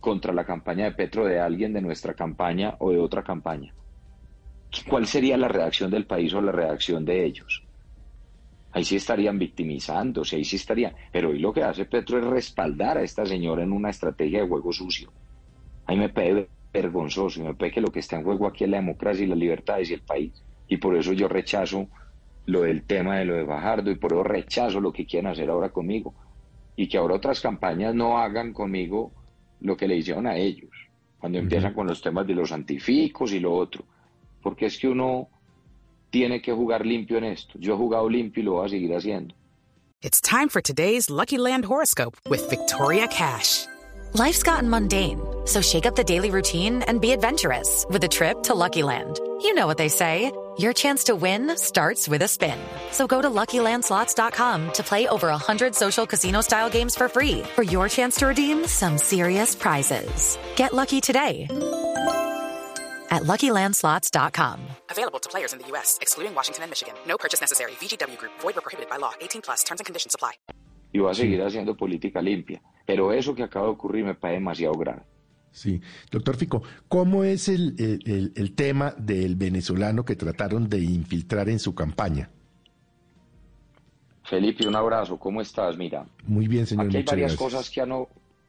contra 0.00 0.32
la 0.32 0.44
campaña 0.44 0.84
de 0.84 0.92
Petro 0.92 1.24
de 1.24 1.38
alguien 1.38 1.72
de 1.72 1.80
nuestra 1.80 2.12
campaña 2.12 2.74
o 2.80 2.90
de 2.90 2.98
otra 2.98 3.22
campaña. 3.22 3.72
¿Cuál 4.88 5.06
sería 5.06 5.36
la 5.36 5.46
reacción 5.46 5.92
del 5.92 6.06
país 6.06 6.34
o 6.34 6.40
la 6.40 6.50
reacción 6.50 7.04
de 7.04 7.24
ellos? 7.24 7.62
Ahí 8.72 8.84
sí 8.84 8.96
estarían 8.96 9.38
victimizándose, 9.38 10.36
ahí 10.36 10.44
sí 10.44 10.56
estarían. 10.56 10.92
Pero 11.12 11.28
hoy 11.28 11.38
lo 11.38 11.52
que 11.52 11.62
hace 11.62 11.84
Petro 11.84 12.18
es 12.18 12.24
respaldar 12.24 12.98
a 12.98 13.02
esta 13.02 13.24
señora 13.24 13.62
en 13.62 13.70
una 13.70 13.90
estrategia 13.90 14.40
de 14.40 14.48
juego 14.48 14.72
sucio. 14.72 15.12
Ahí 15.86 15.96
me 15.96 16.08
pide 16.08 16.48
vergonzoso 16.72 17.44
me 17.44 17.54
parece 17.54 17.74
que 17.74 17.80
lo 17.82 17.92
que 17.92 18.00
está 18.00 18.16
en 18.16 18.24
juego 18.24 18.46
aquí 18.46 18.64
es 18.64 18.70
la 18.70 18.78
democracia 18.78 19.24
y 19.24 19.28
la 19.28 19.36
libertad 19.36 19.78
y 19.84 19.92
el 19.92 20.00
país. 20.00 20.32
Y 20.66 20.78
por 20.78 20.96
eso 20.96 21.12
yo 21.12 21.28
rechazo 21.28 21.86
lo 22.46 22.62
del 22.62 22.82
tema 22.84 23.18
de 23.18 23.24
lo 23.24 23.34
de 23.34 23.44
Bajardo 23.44 23.90
y 23.90 23.96
por 23.96 24.12
eso 24.12 24.22
rechazo 24.22 24.80
lo 24.80 24.92
que 24.92 25.06
quieren 25.06 25.30
hacer 25.30 25.48
ahora 25.50 25.70
conmigo. 25.70 26.14
Y 26.76 26.88
que 26.88 26.98
ahora 26.98 27.16
otras 27.16 27.40
campañas 27.40 27.94
no 27.94 28.18
hagan 28.18 28.52
conmigo 28.52 29.12
lo 29.60 29.76
que 29.76 29.86
le 29.86 29.96
hicieron 29.96 30.26
a 30.26 30.36
ellos, 30.36 30.70
cuando 31.18 31.38
empiezan 31.38 31.74
con 31.74 31.86
los 31.86 32.00
temas 32.02 32.26
de 32.26 32.34
los 32.34 32.50
antificos 32.50 33.32
y 33.32 33.40
lo 33.40 33.54
otro. 33.54 33.84
Porque 34.42 34.66
es 34.66 34.78
que 34.78 34.88
uno 34.88 35.28
tiene 36.10 36.42
que 36.42 36.52
jugar 36.52 36.84
limpio 36.84 37.18
en 37.18 37.24
esto. 37.24 37.58
Yo 37.58 37.74
he 37.74 37.76
jugado 37.76 38.08
limpio 38.08 38.42
y 38.42 38.44
lo 38.44 38.52
voy 38.52 38.66
a 38.66 38.68
seguir 38.68 38.94
haciendo. 38.94 39.34
It's 40.02 40.20
time 40.20 40.48
for 40.48 40.60
today's 40.60 41.08
Lucky 41.10 41.38
Land 41.38 41.64
horoscope 41.64 42.16
with 42.28 42.50
Victoria 42.50 43.06
Cash. 43.06 43.66
Life's 44.14 44.42
gotten 44.42 44.68
mundane, 44.68 45.20
so 45.46 45.62
shake 45.62 45.86
up 45.86 45.94
the 45.94 46.04
daily 46.04 46.30
routine 46.30 46.82
and 46.88 47.00
be 47.00 47.12
adventurous 47.12 47.86
with 47.88 48.02
a 48.04 48.08
trip 48.08 48.42
to 48.42 48.54
Lucky 48.54 48.82
Land. 48.82 49.20
You 49.42 49.54
know 49.54 49.66
what 49.66 49.76
they 49.76 49.88
say. 49.88 50.30
Your 50.56 50.72
chance 50.72 51.04
to 51.04 51.16
win 51.16 51.56
starts 51.56 52.06
with 52.06 52.22
a 52.22 52.28
spin. 52.28 52.58
So 52.90 53.06
go 53.06 53.20
to 53.20 53.28
LuckyLandSlots.com 53.28 54.72
to 54.72 54.82
play 54.82 55.08
over 55.08 55.28
100 55.28 55.74
social 55.74 56.06
casino-style 56.06 56.70
games 56.70 56.94
for 56.94 57.08
free 57.08 57.42
for 57.54 57.62
your 57.62 57.88
chance 57.88 58.16
to 58.16 58.26
redeem 58.26 58.66
some 58.66 58.98
serious 58.98 59.54
prizes. 59.54 60.38
Get 60.56 60.72
lucky 60.74 61.00
today 61.00 61.48
at 63.10 63.22
LuckyLandSlots.com. 63.24 64.60
Available 64.90 65.18
to 65.18 65.28
players 65.28 65.52
in 65.52 65.58
the 65.58 65.66
U.S., 65.68 65.98
excluding 66.00 66.34
Washington 66.34 66.64
and 66.64 66.70
Michigan. 66.70 66.94
No 67.06 67.16
purchase 67.16 67.40
necessary. 67.40 67.72
VGW 67.72 68.18
Group. 68.18 68.32
Void 68.40 68.56
or 68.56 68.60
prohibited 68.60 68.90
by 68.90 68.98
law. 68.98 69.12
18 69.20 69.42
plus. 69.42 69.64
Terms 69.64 69.80
and 69.80 69.86
conditions 69.86 70.14
apply. 70.14 70.32
Y 70.94 71.00
voy 71.00 71.10
a 71.10 71.14
seguir 71.14 71.42
haciendo 71.42 71.76
política 71.76 72.20
limpia. 72.20 72.60
Pero 72.86 73.12
eso 73.12 73.34
que 73.34 73.42
acaba 73.42 73.66
de 73.66 73.72
ocurrir 73.72 74.04
me 74.04 74.14
parece 74.14 74.40
demasiado 74.40 74.74
grave. 74.74 75.02
Sí, 75.52 75.80
doctor 76.10 76.36
Fico, 76.36 76.62
¿cómo 76.88 77.24
es 77.24 77.48
el, 77.48 77.74
el- 78.34 78.54
tema 78.54 78.94
del 78.98 79.36
venezolano 79.36 80.04
que 80.04 80.16
trataron 80.16 80.68
de 80.68 80.80
infiltrar 80.80 81.48
en 81.50 81.58
su 81.58 81.74
campaña? 81.74 82.30
Felipe, 84.24 84.66
un 84.66 84.76
abrazo. 84.76 85.18
¿Cómo 85.18 85.40
estás? 85.40 85.76
Mira, 85.76 86.06
Muy 86.26 86.48
bien, 86.48 86.66
señor. 86.66 86.86
aquí 86.86 86.96
hay 86.98 87.02
varias 87.04 87.32
gracias. 87.36 87.38
cosas 87.52 87.70
que 87.70 87.80
han, 87.80 87.90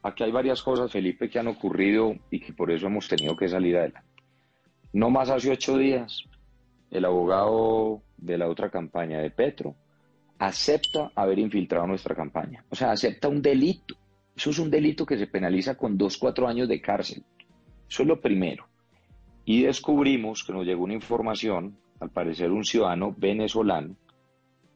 aquí 0.02 0.24
hay 0.24 0.32
varias 0.32 0.62
cosas, 0.64 0.92
Felipe, 0.92 1.30
que 1.30 1.40
han 1.40 1.48
ocurrido 1.48 2.16
y 2.30 2.40
que 2.40 2.54
por 2.54 2.72
eso 2.72 2.88
hemos 2.88 3.08
tenido 3.08 3.36
que 3.36 3.50
salir 3.50 3.76
adelante. 3.78 4.08
No 4.94 5.10
más 5.10 5.30
hace 5.30 5.52
ocho 5.52 5.78
días, 5.78 6.24
el 6.92 7.04
abogado 7.06 8.02
de 8.18 8.38
la 8.38 8.48
otra 8.48 8.70
campaña 8.70 9.20
de 9.20 9.32
Petro 9.32 9.76
acepta 10.40 11.12
haber 11.16 11.40
infiltrado 11.40 11.88
nuestra 11.88 12.16
campaña. 12.16 12.64
O 12.70 12.76
sea, 12.76 12.92
acepta 12.92 13.28
un 13.28 13.42
delito. 13.42 13.96
Eso 14.36 14.50
es 14.50 14.60
un 14.60 14.72
delito 14.72 15.06
que 15.06 15.18
se 15.18 15.28
penaliza 15.28 15.76
con 15.76 15.98
dos, 15.98 16.18
cuatro 16.18 16.48
años 16.48 16.68
de 16.68 16.82
cárcel. 16.82 17.24
Eso 17.90 18.04
es 18.04 18.08
lo 18.08 18.20
primero. 18.20 18.68
Y 19.46 19.64
descubrimos 19.64 20.44
que 20.44 20.54
nos 20.54 20.66
llegó 20.66 20.84
una 20.84 20.94
información, 20.94 21.78
al 22.00 22.10
parecer 22.10 22.52
un 22.52 22.66
ciudadano 22.66 23.14
venezolano, 23.18 23.96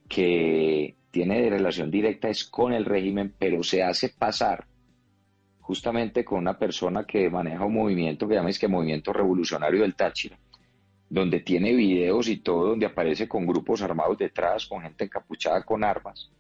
que 0.07 0.95
tiene 1.11 1.41
de 1.41 1.49
relación 1.49 1.89
directa 1.89 2.29
es 2.29 2.43
con 2.43 2.73
el 2.73 2.85
régimen, 2.85 3.33
pero 3.37 3.63
se 3.63 3.83
hace 3.83 4.09
pasar 4.09 4.67
justamente 5.67 6.23
con 6.23 6.39
una 6.39 6.57
persona 6.57 7.03
que 7.05 7.29
maneja 7.29 7.65
un 7.65 7.73
movimiento 7.73 8.27
que 8.27 8.35
llama 8.35 8.49
es 8.49 8.59
que 8.59 8.69
Movimiento 8.69 9.11
Revolucionario 9.11 9.81
del 9.81 9.95
Táchira, 9.95 10.37
donde 11.09 11.41
tiene 11.41 11.73
videos 11.73 12.29
y 12.29 12.37
todo, 12.37 12.69
donde 12.69 12.85
aparece 12.85 13.27
con 13.27 13.45
grupos 13.45 13.81
armados 13.81 14.17
detrás, 14.17 14.65
con 14.65 14.81
gente 14.81 15.03
encapuchada 15.05 15.63
con 15.63 15.83
armas, 15.83 16.31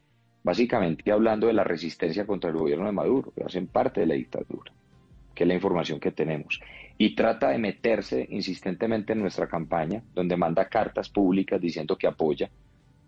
básicamente 0.43 1.11
hablando 1.11 1.47
de 1.47 1.53
la 1.53 1.63
resistencia 1.63 2.25
contra 2.25 2.49
el 2.49 2.57
gobierno 2.57 2.85
de 2.85 2.91
Maduro, 2.91 3.31
que 3.31 3.43
hacen 3.43 3.67
parte 3.67 4.01
de 4.01 4.07
la 4.07 4.15
dictadura, 4.15 4.71
que 5.33 5.43
es 5.43 5.47
la 5.47 5.53
información 5.53 5.99
que 5.99 6.11
tenemos. 6.11 6.59
Y 6.97 7.15
trata 7.15 7.49
de 7.49 7.57
meterse 7.57 8.25
insistentemente 8.29 9.13
en 9.13 9.19
nuestra 9.19 9.47
campaña, 9.47 10.01
donde 10.15 10.37
manda 10.37 10.69
cartas 10.69 11.09
públicas 11.09 11.61
diciendo 11.61 11.97
que 11.97 12.07
apoya, 12.07 12.49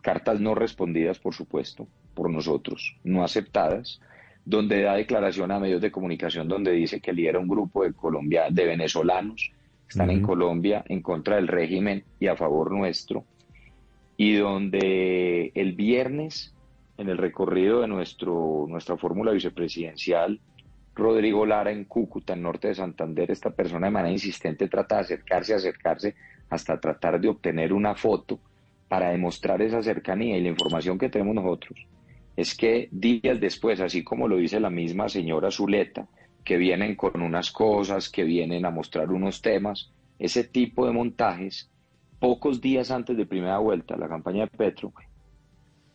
cartas 0.01 0.39
no 0.39 0.55
respondidas, 0.55 1.19
por 1.19 1.33
supuesto, 1.33 1.87
por 2.13 2.29
nosotros, 2.29 2.95
no 3.03 3.23
aceptadas, 3.23 3.99
donde 4.45 4.81
da 4.81 4.95
declaración 4.95 5.51
a 5.51 5.59
medios 5.59 5.81
de 5.81 5.91
comunicación 5.91 6.47
donde 6.47 6.71
dice 6.71 6.99
que 6.99 7.13
lidera 7.13 7.39
un 7.39 7.47
grupo 7.47 7.83
de 7.83 7.93
Colombia, 7.93 8.47
de 8.49 8.65
venezolanos 8.65 9.51
que 9.87 9.89
están 9.89 10.09
en. 10.09 10.21
Colombia 10.21 10.83
en 10.87 11.01
contra 11.01 11.35
del 11.35 11.47
régimen 11.47 12.03
y 12.19 12.27
a 12.27 12.35
favor 12.35 12.71
nuestro, 12.71 13.25
y 14.17 14.35
donde 14.35 15.51
el 15.55 15.73
viernes, 15.73 16.53
en 16.99 17.07
el 17.07 17.17
recorrido 17.17 17.79
de 17.79 17.87
nuestro, 17.87 18.65
nuestra 18.67 18.97
fórmula 18.97 19.31
vicepresidencial, 19.31 20.39
Rodrigo 20.93 21.45
Lara 21.45 21.71
en 21.71 21.85
Cúcuta, 21.85 22.33
en 22.33 22.41
norte 22.41 22.67
de 22.67 22.75
Santander, 22.75 23.31
esta 23.31 23.51
persona 23.51 23.87
de 23.87 23.91
manera 23.91 24.11
insistente 24.11 24.67
trata 24.67 24.95
de 24.95 25.01
acercarse, 25.01 25.53
acercarse, 25.53 26.15
hasta 26.49 26.77
tratar 26.77 27.21
de 27.21 27.29
obtener 27.29 27.71
una 27.71 27.95
foto 27.95 28.39
para 28.89 29.11
demostrar 29.11 29.61
esa 29.61 29.81
cercanía 29.81 30.37
y 30.37 30.41
la 30.41 30.49
información 30.49 30.97
que 30.97 31.07
tenemos 31.07 31.35
nosotros. 31.35 31.79
Es 32.35 32.53
que 32.53 32.89
días 32.91 33.39
después, 33.39 33.79
así 33.79 34.03
como 34.03 34.27
lo 34.27 34.35
dice 34.35 34.59
la 34.59 34.69
misma 34.69 35.07
señora 35.07 35.51
Zuleta, 35.51 36.05
que 36.43 36.57
vienen 36.57 36.95
con 36.95 37.21
unas 37.21 37.49
cosas, 37.51 38.09
que 38.09 38.25
vienen 38.25 38.65
a 38.65 38.71
mostrar 38.71 39.09
unos 39.09 39.41
temas, 39.41 39.89
ese 40.17 40.43
tipo 40.43 40.85
de 40.85 40.91
montajes, 40.91 41.71
pocos 42.19 42.59
días 42.59 42.91
antes 42.91 43.15
de 43.15 43.25
primera 43.25 43.59
vuelta, 43.59 43.95
la 43.95 44.09
campaña 44.09 44.41
de 44.41 44.57
Petro, 44.57 44.91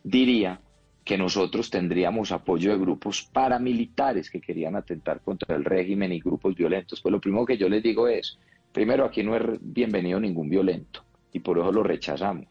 diría 0.03 0.61
que 1.05 1.19
nosotros 1.19 1.69
tendríamos 1.69 2.33
apoyo 2.33 2.73
de 2.73 2.79
grupos 2.79 3.23
paramilitares 3.23 4.31
que 4.31 4.41
querían 4.41 4.75
atentar 4.75 5.21
contra 5.21 5.55
el 5.55 5.65
régimen 5.65 6.13
y 6.13 6.21
grupos 6.21 6.55
violentos. 6.55 7.01
Pues 7.03 7.13
lo 7.13 7.21
primero 7.21 7.45
que 7.45 7.59
yo 7.59 7.69
les 7.69 7.83
digo 7.83 8.09
es, 8.09 8.39
primero, 8.73 9.05
aquí 9.05 9.23
no 9.23 9.37
es 9.37 9.43
bienvenido 9.61 10.19
ningún 10.19 10.49
violento 10.49 11.05
y 11.33 11.41
por 11.41 11.59
eso 11.59 11.71
lo 11.71 11.83
rechazamos. 11.83 12.47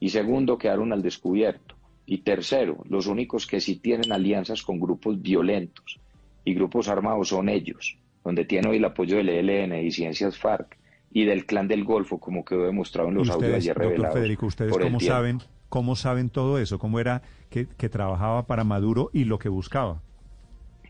Y 0.00 0.08
segundo, 0.08 0.58
quedaron 0.58 0.92
al 0.92 1.02
descubierto. 1.02 1.76
Y 2.04 2.18
tercero, 2.18 2.82
los 2.88 3.06
únicos 3.06 3.46
que 3.46 3.60
sí 3.60 3.76
tienen 3.76 4.12
alianzas 4.12 4.62
con 4.62 4.80
grupos 4.80 5.22
violentos 5.22 6.00
y 6.44 6.52
grupos 6.52 6.88
armados 6.88 7.28
son 7.28 7.48
ellos, 7.48 7.96
donde 8.24 8.44
tiene 8.44 8.68
hoy 8.68 8.76
el 8.76 8.84
apoyo 8.84 9.16
del 9.16 9.28
ELN 9.28 9.86
y 9.86 9.90
Ciencias 9.90 10.36
FARC 10.36 10.76
y 11.12 11.24
del 11.24 11.46
Clan 11.46 11.68
del 11.68 11.84
Golfo, 11.84 12.18
como 12.18 12.44
quedó 12.44 12.64
demostrado 12.64 13.08
en 13.08 13.14
los 13.14 13.28
¿Y 13.28 13.30
audios 13.30 13.54
ayer 13.54 13.78
revelados. 13.78 14.14
Federico, 14.14 14.46
ustedes 14.46 14.76
tiempo. 14.76 15.44
Cómo 15.74 15.96
saben 15.96 16.30
todo 16.30 16.60
eso? 16.60 16.78
¿Cómo 16.78 17.00
era 17.00 17.22
que, 17.50 17.66
que 17.66 17.88
trabajaba 17.88 18.46
para 18.46 18.62
Maduro 18.62 19.10
y 19.12 19.24
lo 19.24 19.40
que 19.40 19.48
buscaba? 19.48 20.04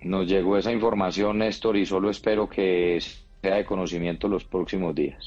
Nos 0.02 0.26
llegó 0.26 0.58
esa 0.58 0.72
información, 0.72 1.38
Néstor, 1.38 1.78
y 1.78 1.86
solo 1.86 2.10
espero 2.10 2.50
que 2.50 3.00
sea 3.00 3.54
de 3.56 3.64
conocimiento 3.64 4.28
los 4.28 4.44
próximos 4.44 4.94
días. 4.94 5.26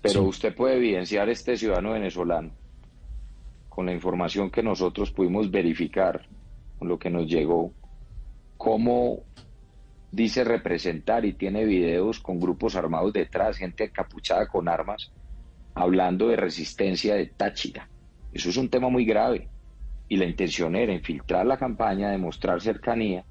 Pero 0.00 0.22
Sí. 0.22 0.26
usted 0.26 0.56
puede 0.56 0.74
evidenciar 0.78 1.28
este 1.28 1.56
ciudadano 1.56 1.92
venezolano 1.92 2.50
con 3.68 3.86
la 3.86 3.92
información 3.92 4.50
que 4.50 4.64
nosotros 4.64 5.12
pudimos 5.12 5.48
verificar, 5.48 6.26
con 6.80 6.88
lo 6.88 6.98
que 6.98 7.10
nos 7.10 7.28
llegó, 7.28 7.76
cómo 8.56 9.22
dice 10.10 10.42
representar 10.42 11.24
y 11.24 11.34
tiene 11.34 11.64
videos 11.64 12.18
con 12.18 12.40
grupos 12.40 12.74
armados 12.74 13.12
detrás, 13.12 13.56
gente 13.56 13.84
encapuchada 13.84 14.48
con 14.48 14.68
armas, 14.68 15.12
hablando 15.78 16.28
de 16.28 16.36
resistencia 16.36 17.14
de 17.14 17.26
Táchira. 17.26 17.88
Eso 18.32 18.50
es 18.50 18.56
un 18.56 18.68
tema 18.68 18.88
muy 18.88 19.04
grave. 19.04 19.48
Y 20.08 20.16
la 20.16 20.24
intención 20.24 20.74
era 20.76 20.92
infiltrar 20.92 21.46
la 21.46 21.58
campaña, 21.58 22.10
demostrar 22.10 22.60
cercanía, 22.60 23.24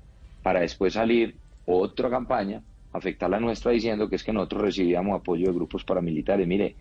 para 0.44 0.62
después 0.62 0.94
salir 0.94 1.36
otra 1.66 2.10
campaña, 2.10 2.62
afectar 2.94 3.30
la 3.30 3.39
nuestra 3.39 3.72
diciendo 3.72 4.10
que 4.10 4.16
es 4.16 4.24
que 4.24 4.34
nosotros 4.34 4.62
recibíamos 4.62 5.20
apoyo 5.20 5.48
de 5.48 5.54
grupos 5.54 5.84
paramilitares. 5.84 6.48
Mire, 6.48 6.75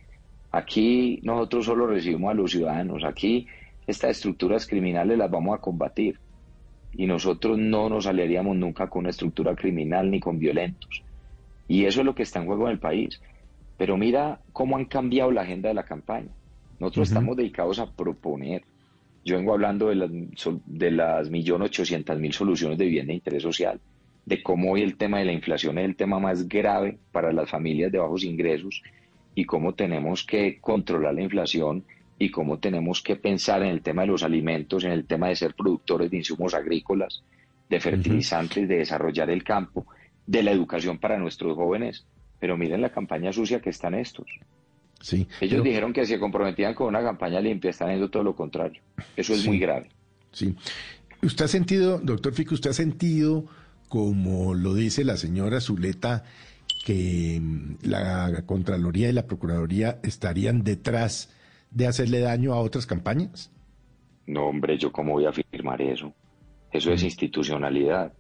aquí 0.52 1.20
nosotros 1.23 1.66
solo 1.66 1.87
recibimos 1.87 2.30
a 2.30 2.35
los 2.35 2.50
ciudadanos, 2.50 3.04
aquí 3.04 3.46
estas 3.87 4.12
estructuras 4.12 4.66
criminales 4.66 5.18
las 5.18 5.30
vamos 5.30 5.56
a 5.56 5.61
combatir 5.61 6.18
y 6.92 7.06
nosotros 7.06 7.58
no 7.58 7.88
nos 7.88 8.06
aliaríamos 8.06 8.56
nunca 8.56 8.88
con 8.88 9.00
una 9.00 9.11
estructura 9.11 9.54
criminal 9.54 10.11
ni 10.11 10.20
con 10.20 10.38
violentos. 10.38 11.02
Y 11.68 11.85
eso 11.85 12.00
es 12.00 12.06
lo 12.06 12.14
que 12.14 12.23
está 12.23 12.40
en 12.40 12.46
juego 12.46 12.66
en 12.66 12.73
el 12.73 12.78
país. 12.78 13.20
Pero 13.76 13.97
mira 13.97 14.40
cómo 14.52 14.76
han 14.76 14.87
cambiado 14.87 15.30
la 15.30 15.42
agenda 15.42 15.68
de 15.68 15.75
la 15.75 15.85
campaña. 15.85 16.28
Nosotros 16.78 17.09
estamos 17.09 17.37
dedicados 17.37 17.78
a 17.78 17.90
proponer. 17.90 18.62
Yo 19.25 19.37
vengo 19.37 19.52
hablando 19.52 19.88
de 19.88 19.97
las, 19.97 20.11
de 20.66 20.90
las 20.90 21.30
millón 21.30 21.62
ochocientas 21.62 22.18
mil 22.18 22.33
soluciones 22.33 22.78
de 22.78 22.85
vivienda 22.85 23.11
de 23.11 23.16
interés 23.16 23.42
social, 23.42 23.80
de 24.25 24.42
cómo 24.42 24.73
hoy 24.73 24.83
el 24.83 24.97
tema 24.97 25.18
de 25.18 25.25
la 25.25 25.33
inflación 25.33 25.78
es 25.78 25.85
el 25.85 25.97
tema 25.97 26.18
más 26.18 26.49
grave 26.49 26.99
para 27.12 27.33
las 27.33 27.50
familias 27.50 27.90
de 27.90 27.99
bajos 27.99 28.25
ingresos 28.25 28.83
y 29.35 29.45
cómo 29.45 29.75
tenemos 29.75 30.25
que 30.25 30.59
controlar 30.61 31.14
la 31.14 31.23
inflación 31.23 31.85
y 32.18 32.30
cómo 32.30 32.59
tenemos 32.59 33.02
que 33.02 33.16
pensar 33.16 33.62
en 33.62 33.68
el 33.68 33.83
tema 33.83 34.02
de 34.02 34.09
los 34.09 34.23
alimentos, 34.23 34.85
en 34.85 34.92
el 34.92 35.06
tema 35.06 35.28
de 35.28 35.37
ser 35.37 35.54
productores 35.54 36.11
de 36.11 36.18
insumos 36.18 36.54
agrícolas, 36.54 37.23
de 37.68 37.80
fertilizantes, 37.80 38.68
de 38.68 38.78
desarrollar 38.78 39.28
el 39.30 39.45
campo 39.45 39.87
de 40.26 40.42
la 40.42 40.52
educación 40.52 40.99
para 40.99 41.18
nuestros 41.18 41.54
jóvenes, 41.54 42.06
pero 42.38 42.57
miren 42.57 42.81
la 42.83 42.90
campaña 42.90 43.33
sucia 43.33 43.61
que 43.61 43.71
están 43.71 43.95
estos. 43.95 44.26
Sí. 45.00 45.26
Ellos 45.40 45.59
pero- 45.59 45.62
dijeron 45.62 45.93
que 45.93 46.07
se 46.07 46.19
comprometían 46.19 46.75
con 46.75 46.88
una 46.88 47.02
campaña 47.02 47.40
limpia, 47.40 47.71
están 47.71 47.88
haciendo 47.88 48.11
todo 48.11 48.23
lo 48.25 48.35
contrario. 48.35 48.81
Eso 49.16 49.35
es 49.35 49.40
Sí. 49.43 49.49
muy 49.49 49.59
grave. 49.59 49.88
Sí. 50.33 50.55
¿Usted 51.23 51.45
ha 51.45 51.49
sentido, 51.49 51.99
doctor 51.99 52.33
Fico, 52.35 52.55
usted 52.55 52.71
ha 52.71 52.75
sentido, 52.75 53.47
como 53.88 54.55
lo 54.55 54.75
dice 54.75 55.05
la 55.05 55.16
señora 55.16 55.61
Zuleta, 55.61 56.25
que 56.85 57.38
mm, 57.40 57.76
la 57.83 58.43
Contraloría 58.47 59.09
y 59.09 59.12
la 59.12 59.26
Procuraduría 59.26 59.99
estarían 60.02 60.62
detrás 60.62 61.33
de 61.71 61.87
hacerle 61.87 62.21
daño 62.21 62.52
a 62.52 62.61
otras 62.61 62.87
campañas? 62.87 63.50
No, 64.26 64.47
hombre, 64.47 64.76
yo 64.78 64.93
cómo 64.93 65.12
voy 65.12 65.25
a 65.26 65.31
afirmar 65.31 65.81
eso. 65.83 66.12
Eso 66.73 66.93
es 66.93 67.02
institucionalidad. 67.02 68.12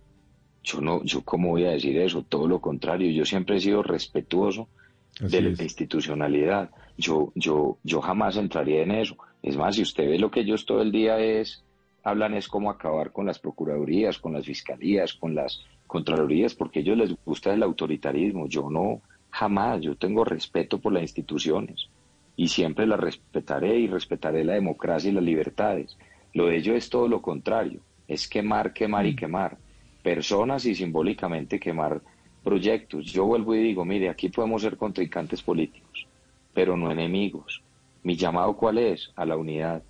Yo 0.66 0.80
no, 0.80 1.02
yo 1.04 1.22
cómo 1.22 1.50
voy 1.50 1.64
a 1.64 1.70
decir 1.70 1.96
eso. 1.98 2.22
Todo 2.28 2.48
lo 2.48 2.60
contrario. 2.60 3.10
Yo 3.12 3.24
siempre 3.24 3.56
he 3.56 3.60
sido 3.60 3.82
respetuoso 3.84 4.68
Así 5.14 5.36
de 5.36 5.42
la 5.42 5.50
es. 5.50 5.60
institucionalidad. 5.60 6.70
Yo, 6.98 7.32
yo, 7.36 7.78
yo 7.84 8.00
jamás 8.00 8.36
entraría 8.36 8.82
en 8.82 8.90
eso. 8.90 9.16
Es 9.42 9.56
más, 9.56 9.76
si 9.76 9.82
usted 9.82 10.08
ve 10.08 10.18
lo 10.18 10.30
que 10.30 10.40
ellos 10.40 10.66
todo 10.66 10.82
el 10.82 10.90
día 10.90 11.18
es, 11.20 11.62
hablan 12.02 12.34
es 12.34 12.48
cómo 12.48 12.68
acabar 12.70 13.12
con 13.12 13.26
las 13.26 13.38
procuradurías, 13.38 14.18
con 14.18 14.32
las 14.32 14.44
fiscalías, 14.44 15.14
con 15.14 15.34
las 15.36 15.64
contralorías, 15.86 16.54
porque 16.54 16.80
a 16.80 16.82
ellos 16.82 16.98
les 16.98 17.14
gusta 17.24 17.54
el 17.54 17.62
autoritarismo. 17.62 18.48
Yo 18.48 18.68
no, 18.68 19.02
jamás. 19.30 19.82
Yo 19.82 19.94
tengo 19.94 20.24
respeto 20.24 20.78
por 20.80 20.92
las 20.92 21.02
instituciones 21.02 21.88
y 22.34 22.48
siempre 22.48 22.86
las 22.88 22.98
respetaré 22.98 23.78
y 23.78 23.86
respetaré 23.86 24.42
la 24.42 24.54
democracia 24.54 25.10
y 25.10 25.14
las 25.14 25.22
libertades. 25.22 25.96
Lo 26.34 26.46
de 26.46 26.56
ellos 26.56 26.76
es 26.76 26.90
todo 26.90 27.06
lo 27.06 27.22
contrario. 27.22 27.80
Es 28.08 28.26
quemar, 28.26 28.72
quemar 28.72 29.06
y 29.06 29.14
quemar. 29.14 29.58
Personas 30.06 30.64
y 30.66 30.76
simbólicamente 30.76 31.58
quemar 31.58 32.00
proyectos. 32.44 33.06
Yo 33.06 33.24
vuelvo 33.24 33.56
y 33.56 33.58
digo, 33.58 33.84
mire, 33.84 34.08
aquí 34.08 34.28
podemos 34.28 34.62
ser 34.62 34.76
contrincantes 34.76 35.42
políticos, 35.42 36.06
pero 36.54 36.76
no 36.76 36.92
enemigos. 36.92 37.60
Mi 38.04 38.14
llamado 38.14 38.56
cuál 38.56 38.78
es? 38.78 39.10
A 39.16 39.26
la 39.26 39.36
unidad. 39.36 39.82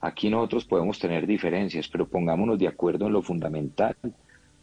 Aquí 0.00 0.30
nosotros 0.30 0.64
podemos 0.64 1.00
tener 1.00 1.26
diferencias, 1.26 1.88
pero 1.88 2.06
pongámonos 2.06 2.56
de 2.56 2.68
acuerdo 2.68 3.08
en 3.08 3.14
lo 3.14 3.20
fundamental. 3.20 3.96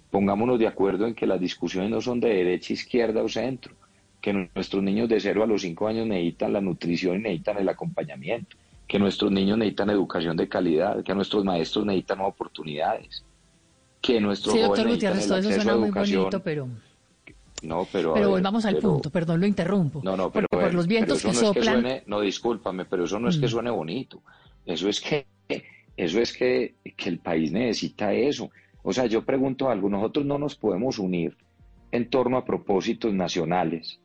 Pongámonos 0.09 0.57
de 0.59 0.67
acuerdo 0.67 1.07
en 1.07 1.13
que 1.13 1.27
las 1.27 1.41
discusiones 1.41 1.91
no 1.91 1.99
son 1.99 2.21
de 2.21 2.29
derecha, 2.29 2.71
izquierda 2.71 3.21
o 3.21 3.27
centro, 3.27 3.75
que 4.21 4.31
nuestros 4.31 4.81
niños 4.81 5.09
de 5.09 5.19
0 5.19 5.43
a 5.43 5.47
los 5.47 5.63
5 5.63 5.89
años 5.89 6.07
necesitan 6.07 6.53
la 6.53 6.61
nutrición 6.61 7.17
y 7.17 7.23
necesitan 7.23 7.57
el 7.57 7.67
acompañamiento, 7.67 8.55
que 8.87 8.97
nuestros 8.97 9.29
niños 9.29 9.57
necesitan 9.57 9.89
educación 9.89 10.37
de 10.37 10.47
calidad, 10.47 11.03
que 11.03 11.13
nuestros 11.13 11.43
maestros 11.43 11.85
necesitan 11.85 12.21
oportunidades, 12.21 13.25
que 14.05 14.19
nuestros 14.21 14.53
Sí, 14.53 14.61
doctor 14.61 14.87
Gutiérrez, 14.87 15.27
todo 15.27 15.37
eso 15.37 15.51
suena 15.51 15.75
muy 15.75 15.89
bonito, 15.91 16.39
pero, 16.43 16.67
No, 17.63 17.87
pero, 17.91 18.13
pero 18.13 18.13
ver, 18.13 18.27
volvamos 18.27 18.65
al 18.65 18.75
pero- 18.75 18.91
punto, 18.93 19.09
perdón, 19.09 19.39
lo 19.41 19.47
interrumpo. 19.47 20.01
No, 20.03 20.15
no, 20.15 20.31
pero, 20.31 20.47
porque 20.49 20.65
por 20.65 20.73
los 20.73 20.87
vientos 20.87 21.21
que 21.21 21.27
no 21.29 21.33
es 21.33 21.39
soplan, 21.39 21.63
suene, 21.81 22.03
no, 22.05 22.19
discúlpame, 22.21 22.85
pero 22.85 23.05
eso 23.05 23.19
no 23.19 23.29
es 23.29 23.37
que 23.37 23.45
Mm. 23.47 23.49
suene 23.49 23.69
bonito. 23.71 24.21
Eso 24.65 24.87
es 24.89 25.01
que, 25.01 25.25
eso 25.97 26.19
es 26.19 26.33
que, 26.33 26.75
que 26.95 27.09
el 27.09 27.19
país 27.19 27.51
necesita 27.51 28.13
eso. 28.13 28.51
O 28.83 28.93
sea, 28.93 29.05
yo 29.07 29.23
pregunto 29.25 29.69
algo, 29.69 29.89
nosotros 29.89 30.25
no 30.25 30.37
nos 30.37 30.55
podemos 30.55 30.99
unir 30.99 31.35
en 31.91 32.09
torno 32.09 32.37
a 32.37 32.45
propósitos 32.45 33.13
nacionales 33.13 33.99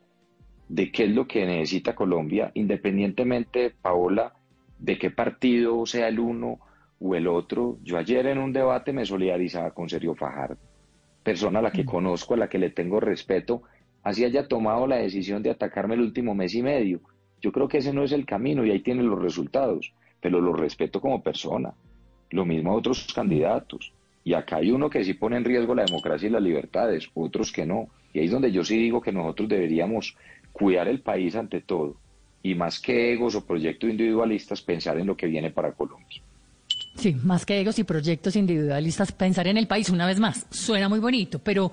de 0.69 0.91
qué 0.93 1.05
es 1.05 1.11
lo 1.11 1.27
que 1.27 1.45
necesita 1.45 1.95
Colombia, 1.95 2.53
independientemente, 2.55 3.71
Paola, 3.83 4.33
de 4.79 4.97
qué 4.99 5.11
partido 5.11 5.85
sea 5.85 6.09
el 6.09 6.21
uno 6.21 6.61
o 7.01 7.15
el 7.15 7.27
otro. 7.27 7.79
Yo 7.83 7.99
ayer 7.99 8.27
en 8.27 8.39
un 8.39 8.53
debate 8.53 8.93
me 8.93 9.07
solidarizaba 9.07 9.73
con 9.73 9.89
Sergio 9.89 10.15
Fajardo, 10.15 10.59
persona 11.23 11.59
a 11.59 11.63
la 11.63 11.73
que 11.73 11.85
conozco, 11.85 12.35
a 12.35 12.37
la 12.37 12.49
que 12.49 12.59
le 12.59 12.71
tengo 12.71 13.01
respeto, 13.01 13.63
así 14.03 14.25
haya 14.25 14.47
tomado 14.47 14.87
la 14.87 14.97
decisión 14.97 15.43
de 15.43 15.51
atacarme 15.51 15.95
el 15.95 16.03
último 16.03 16.35
mes 16.35 16.55
y 16.55 16.63
medio. 16.63 17.01
Yo 17.41 17.53
creo 17.53 17.69
que 17.69 17.79
ese 17.79 17.93
no 17.93 18.05
es 18.05 18.13
el 18.13 18.27
camino 18.27 18.65
y 18.65 18.71
ahí 18.71 18.81
tienen 18.81 19.09
los 19.09 19.21
resultados, 19.21 19.93
pero 20.21 20.41
lo 20.41 20.53
respeto 20.53 21.01
como 21.01 21.23
persona. 21.23 21.73
Lo 22.31 22.45
mismo 22.45 22.73
a 22.73 22.77
otros 22.77 23.13
candidatos. 23.15 23.93
Y 24.23 24.35
acá 24.35 24.57
hay 24.57 24.71
uno 24.71 24.91
que 24.91 25.03
sí 25.03 25.15
pone 25.15 25.39
en 25.39 25.45
riesgo 25.45 25.75
la 25.75 25.85
democracia 25.85 26.29
y 26.29 26.31
las 26.31 26.43
libertades, 26.43 27.09
otros 27.15 27.51
que 27.51 27.65
no. 27.65 27.89
Y 28.13 28.19
ahí 28.19 28.27
es 28.27 28.31
donde 28.31 28.53
yo 28.53 28.63
sí 28.63 28.77
digo 28.77 29.01
que 29.01 29.13
nosotros 29.13 29.49
deberíamos 29.49 30.17
cuidar 30.53 30.89
el 30.89 31.01
país 31.01 31.35
ante 31.35 31.63
todo. 31.63 31.97
Y 32.43 32.55
más 32.55 32.79
que 32.79 33.13
egos 33.13 33.35
o 33.35 33.47
proyectos 33.47 33.89
individualistas, 33.89 34.61
pensar 34.61 34.99
en 34.99 35.07
lo 35.07 35.17
que 35.17 35.27
viene 35.27 35.51
para 35.51 35.73
Colombia. 35.73 36.23
Sí, 36.95 37.15
más 37.15 37.47
que 37.47 37.61
egos 37.61 37.79
y 37.79 37.85
proyectos 37.85 38.37
individualistas, 38.37 39.13
pensar 39.13 39.47
en 39.47 39.57
el 39.57 39.67
país 39.67 39.91
una 39.91 40.07
vez 40.07 40.21
más, 40.21 40.47
suena 40.51 40.89
muy 40.89 40.99
bonito, 40.99 41.39
pero 41.39 41.73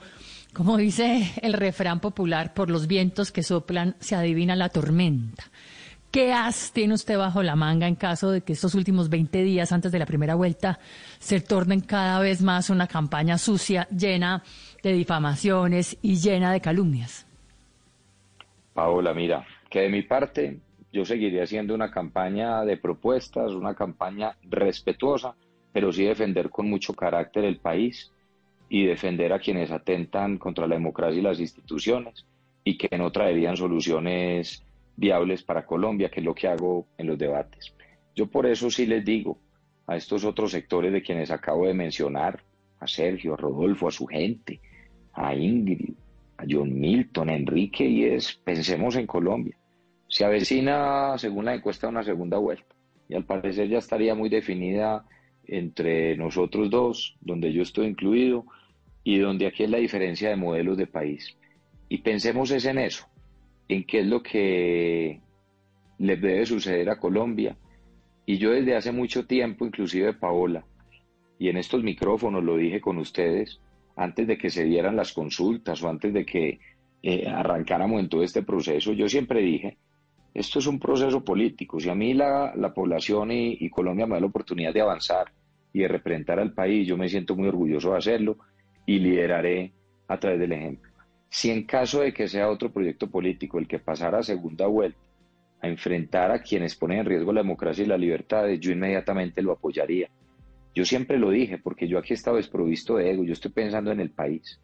como 0.53 0.77
dice 0.77 1.34
el 1.41 1.53
refrán 1.53 1.99
popular, 1.99 2.53
por 2.53 2.69
los 2.69 2.88
vientos 2.88 3.32
que 3.32 3.43
soplan 3.43 3.95
se 3.99 4.15
adivina 4.15 4.56
la 4.56 4.69
tormenta. 4.69 5.43
¿Qué 6.10 6.32
as 6.34 6.71
tiene 6.71 6.93
usted 6.93 7.17
bajo 7.17 7.43
la 7.43 7.56
manga 7.56 7.88
en 7.88 7.95
caso 7.95 8.32
de 8.32 8.41
que 8.41 8.53
estos 8.53 8.73
últimos 8.75 9.10
20 9.10 9.43
días 9.43 9.71
antes 9.71 9.91
de 9.91 9.99
la 9.99 10.06
primera 10.06 10.36
vuelta 10.36 10.80
se 11.19 11.41
tornen 11.41 11.82
cada 11.82 12.19
vez 12.19 12.41
más 12.41 12.69
una 12.69 12.88
campaña 12.88 13.38
sucia, 13.38 13.88
llena 13.89 14.41
de 14.82 14.93
difamaciones 14.93 15.97
y 16.01 16.15
llena 16.15 16.51
de 16.53 16.62
calumnias? 16.62 17.27
Paola, 18.73 19.13
mira, 19.13 19.45
que 19.69 19.82
de 19.82 19.89
mi 19.89 20.01
parte 20.03 20.60
yo 20.98 21.06
seguiré 21.06 21.44
haciendo 21.44 21.76
una 21.76 21.92
campaña 21.92 22.66
de 22.66 22.76
propuestas, 22.76 23.52
una 23.52 23.76
campaña 23.76 24.36
respetuosa, 24.50 25.36
pero 25.72 25.94
sí 25.94 26.04
defender 26.04 26.50
con 26.50 26.68
mucho 26.68 26.96
carácter 26.96 27.46
el 27.46 27.58
país 27.58 28.12
y 28.68 28.84
defender 28.84 29.32
a 29.32 29.38
quienes 29.38 29.70
atentan 29.70 30.40
contra 30.40 30.66
la 30.66 30.74
democracia 30.74 31.20
y 31.20 31.22
las 31.22 31.40
instituciones 31.40 32.26
y 32.64 32.80
que 32.80 32.98
no 32.98 33.12
traerían 33.12 33.56
soluciones 33.56 34.64
viables 34.96 35.44
para 35.44 35.68
Colombia, 35.68 36.10
que 36.10 36.20
es 36.20 36.26
lo 36.26 36.34
que 36.34 36.48
hago 36.48 36.88
en 36.98 37.06
los 37.06 37.20
debates. 37.20 37.76
Yo 38.16 38.26
por 38.26 38.48
eso 38.48 38.72
sí 38.72 38.88
les 38.88 39.06
digo 39.06 39.38
a 39.86 39.98
estos 39.98 40.26
otros 40.26 40.50
sectores 40.50 40.92
de 40.92 41.04
quienes 41.04 41.30
acabo 41.30 41.68
de 41.68 41.76
mencionar, 41.76 42.44
a 42.80 42.88
Sergio, 42.88 43.36
a 43.36 43.38
Rodolfo, 43.38 43.88
a 43.88 43.92
su 43.92 44.08
gente, 44.08 44.60
a 45.14 45.36
Ingrid, 45.36 45.94
a 46.38 46.44
John 46.50 46.80
Milton, 46.80 47.30
a 47.30 47.36
Enrique, 47.36 47.86
y 47.86 48.06
es, 48.06 48.34
pensemos 48.34 48.96
en 48.96 49.06
Colombia. 49.06 49.56
Se 50.08 50.26
avecina, 50.26 51.17
según 51.17 51.46
la 51.46 51.56
encuesta, 51.56 51.88
una 51.88 52.04
segunda 52.04 52.38
vuelta. 52.38 52.76
Y 53.10 53.15
al 53.15 53.26
parecer 53.26 53.67
ya 53.70 53.78
estaría 53.78 54.15
muy 54.15 54.30
definida 54.30 55.06
entre 55.46 56.17
nosotros 56.17 56.70
dos, 56.70 57.17
donde 57.22 57.54
yo 57.54 57.62
estoy 57.62 57.88
incluido, 57.88 58.46
y 59.04 59.20
donde 59.20 59.48
aquí 59.48 59.63
es 59.63 59.70
la 59.70 59.78
diferencia 59.78 60.30
de 60.30 60.36
modelos 60.36 60.78
de 60.78 60.88
país. 60.88 61.38
Y 61.89 62.00
pensemos 62.00 62.52
es 62.52 62.65
en 62.65 62.78
eso, 62.78 63.08
en 63.70 63.86
qué 63.86 64.02
es 64.02 64.08
lo 64.08 64.22
que 64.22 65.22
le 66.00 66.17
debe 66.17 66.46
suceder 66.46 66.89
a 66.89 67.00
Colombia. 67.00 67.56
Y 68.26 68.38
yo 68.38 68.52
desde 68.52 68.76
hace 68.76 68.91
mucho 68.91 69.26
tiempo, 69.26 69.65
inclusive 69.65 70.13
Paola, 70.13 70.65
y 71.39 71.50
en 71.50 71.58
estos 71.58 71.84
micrófonos 71.84 72.43
lo 72.43 72.58
dije 72.58 72.82
con 72.82 72.98
ustedes, 72.98 73.62
antes 73.96 74.28
de 74.28 74.38
que 74.38 74.50
se 74.50 74.65
dieran 74.65 74.96
las 74.96 75.13
consultas 75.13 75.82
o 75.82 75.89
antes 75.89 76.13
de 76.13 76.26
que 76.26 76.60
eh, 77.02 77.28
arrancáramos 77.28 78.00
en 78.02 78.10
todo 78.10 78.24
este 78.24 78.43
proceso, 78.43 78.91
yo 78.91 79.08
siempre 79.08 79.41
dije, 79.41 79.78
esto 80.34 80.60
es 80.60 80.68
un 80.68 80.80
proceso 80.80 81.24
político. 81.24 81.80
Si 81.80 81.90
a 81.90 81.96
mí 81.96 82.13
la, 82.13 82.54
la 82.56 82.74
población 82.74 83.32
y, 83.32 83.58
y 83.60 83.70
Colombia 83.70 84.06
me 84.06 84.16
da 84.16 84.22
la 84.22 84.28
oportunidad 84.28 84.74
de 84.74 84.82
avanzar 84.82 85.32
y 85.74 85.80
de 85.80 85.88
representar 85.88 86.40
al 86.40 86.54
país, 86.54 86.88
yo 86.88 86.98
me 86.98 87.10
siento 87.10 87.36
muy 87.36 87.48
orgulloso 87.48 87.92
de 87.92 87.98
hacerlo 87.98 88.38
y 88.86 89.00
lideraré 89.00 89.74
a 90.08 90.20
través 90.20 90.40
del 90.40 90.54
ejemplo. 90.54 90.92
Si 91.30 91.52
en 91.52 91.63
caso 91.63 92.02
de 92.02 92.13
que 92.13 92.28
sea 92.28 92.50
otro 92.50 92.72
proyecto 92.72 93.10
político 93.10 93.60
el 93.60 93.68
que 93.68 93.80
pasara 93.80 94.20
a 94.20 94.24
segunda 94.24 94.68
vuelta, 94.68 95.00
a 95.62 95.68
enfrentar 95.68 96.32
a 96.32 96.42
quienes 96.42 96.76
ponen 96.76 97.00
en 97.00 97.06
riesgo 97.06 97.34
la 97.34 97.42
democracia 97.42 97.84
y 97.84 97.88
las 97.88 98.00
libertades, 98.00 98.60
yo 98.60 98.72
inmediatamente 98.72 99.42
lo 99.42 99.54
apoyaría. 99.54 100.10
Yo 100.74 100.86
siempre 100.86 101.18
lo 101.18 101.32
dije, 101.32 101.58
porque 101.58 101.88
yo 101.88 101.98
aquí 101.98 102.13
he 102.13 102.16
estado 102.16 102.38
desprovisto 102.38 102.98
de 102.98 103.12
ego, 103.12 103.24
yo 103.24 103.34
estoy 103.34 103.52
pensando 103.52 103.92
en 103.92 104.00
el 104.00 104.12
país. 104.12 104.62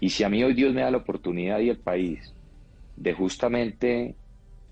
Y 0.00 0.10
si 0.10 0.24
a 0.24 0.28
mí 0.28 0.42
hoy 0.42 0.54
Dios 0.54 0.74
me 0.74 0.80
da 0.80 0.90
la 0.90 0.98
oportunidad 0.98 1.60
y 1.60 1.70
el 1.70 1.78
país 1.78 2.34
de 2.96 3.12
justamente 3.12 4.16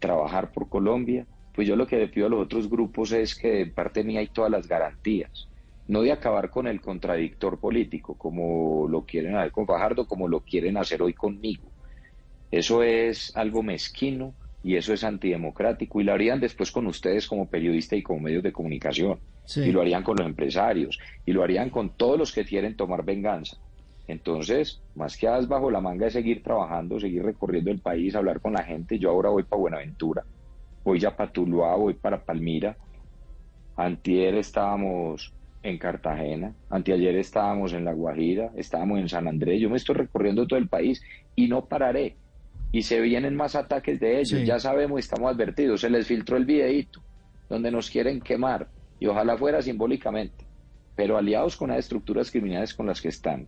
trabajar 0.00 0.52
por 0.52 0.68
Colombia, 0.70 1.28
pues 1.52 1.68
yo 1.68 1.76
lo 1.76 1.86
que 1.86 1.98
le 1.98 2.08
pido 2.08 2.26
a 2.26 2.30
los 2.30 2.40
otros 2.42 2.68
grupos 2.70 3.12
es 3.12 3.36
que 3.36 3.48
de 3.50 3.66
parte 3.68 4.04
mía 4.04 4.20
hay 4.20 4.28
todas 4.28 4.50
las 4.50 4.68
garantías, 4.68 5.50
no 5.86 6.02
de 6.02 6.12
acabar 6.12 6.50
con 6.50 6.66
el 6.68 6.80
contradictor 6.80 7.60
político, 7.60 8.16
como 8.18 8.88
lo 8.88 9.06
quieren 9.06 9.36
hacer 9.36 9.52
con 9.52 9.66
Fajardo, 9.66 10.06
como 10.08 10.28
lo 10.28 10.42
quieren 10.42 10.76
hacer 10.78 11.02
hoy 11.02 11.14
conmigo. 11.14 11.72
Eso 12.50 12.82
es 12.82 13.32
algo 13.36 13.62
mezquino 13.62 14.36
y 14.62 14.76
eso 14.76 14.92
es 14.92 15.04
antidemocrático 15.04 16.00
y 16.00 16.04
lo 16.04 16.12
harían 16.12 16.40
después 16.40 16.72
con 16.72 16.86
ustedes 16.86 17.26
como 17.28 17.48
periodistas 17.50 17.98
y 17.98 18.02
como 18.02 18.20
medios 18.20 18.42
de 18.42 18.52
comunicación 18.52 19.22
Sí. 19.44 19.62
y 19.62 19.72
lo 19.72 19.80
harían 19.80 20.04
con 20.04 20.16
los 20.16 20.26
empresarios 20.26 20.98
y 21.24 21.32
lo 21.32 21.42
harían 21.42 21.70
con 21.70 21.96
todos 21.96 22.18
los 22.18 22.32
que 22.32 22.44
quieren 22.44 22.76
tomar 22.76 23.04
venganza. 23.04 23.56
Entonces, 24.10 24.80
más 24.94 25.16
que 25.16 25.28
as 25.28 25.46
bajo 25.48 25.70
la 25.70 25.80
manga 25.80 26.06
de 26.06 26.10
seguir 26.10 26.42
trabajando, 26.42 26.98
seguir 27.00 27.22
recorriendo 27.24 27.70
el 27.70 27.80
país, 27.80 28.14
hablar 28.14 28.40
con 28.40 28.52
la 28.52 28.62
gente. 28.62 28.98
Yo 28.98 29.10
ahora 29.10 29.30
voy 29.30 29.42
para 29.44 29.60
Buenaventura, 29.60 30.24
voy 30.84 30.98
ya 30.98 31.16
para 31.16 31.32
Tuluá, 31.32 31.74
voy 31.76 31.94
para 31.94 32.22
Palmira. 32.22 32.76
Antier 33.76 34.34
estábamos 34.34 35.32
en 35.62 35.78
Cartagena, 35.78 36.54
anteayer 36.70 37.16
estábamos 37.16 37.72
en 37.72 37.84
La 37.84 37.92
Guajira, 37.92 38.50
estábamos 38.56 38.98
en 38.98 39.08
San 39.08 39.28
Andrés, 39.28 39.60
yo 39.60 39.68
me 39.68 39.76
estoy 39.76 39.94
recorriendo 39.96 40.46
todo 40.46 40.58
el 40.58 40.68
país 40.68 41.02
y 41.36 41.48
no 41.48 41.66
pararé. 41.66 42.16
Y 42.72 42.82
se 42.82 43.00
vienen 43.00 43.36
más 43.36 43.56
ataques 43.56 43.98
de 44.00 44.20
ellos, 44.20 44.40
Sí. 44.40 44.46
ya 44.46 44.58
sabemos, 44.58 45.00
estamos 45.00 45.30
advertidos, 45.30 45.80
se 45.82 45.90
les 45.90 46.06
filtró 46.06 46.36
el 46.36 46.44
videíto 46.44 47.00
donde 47.48 47.70
nos 47.70 47.90
quieren 47.90 48.20
quemar 48.20 48.68
y 48.98 49.06
ojalá 49.06 49.36
fuera 49.36 49.60
simbólicamente, 49.60 50.46
pero 50.94 51.18
aliados 51.18 51.56
con 51.56 51.70
las 51.70 51.78
estructuras 51.80 52.30
criminales 52.30 52.72
con 52.74 52.86
las 52.86 53.00
que 53.00 53.08
están. 53.08 53.46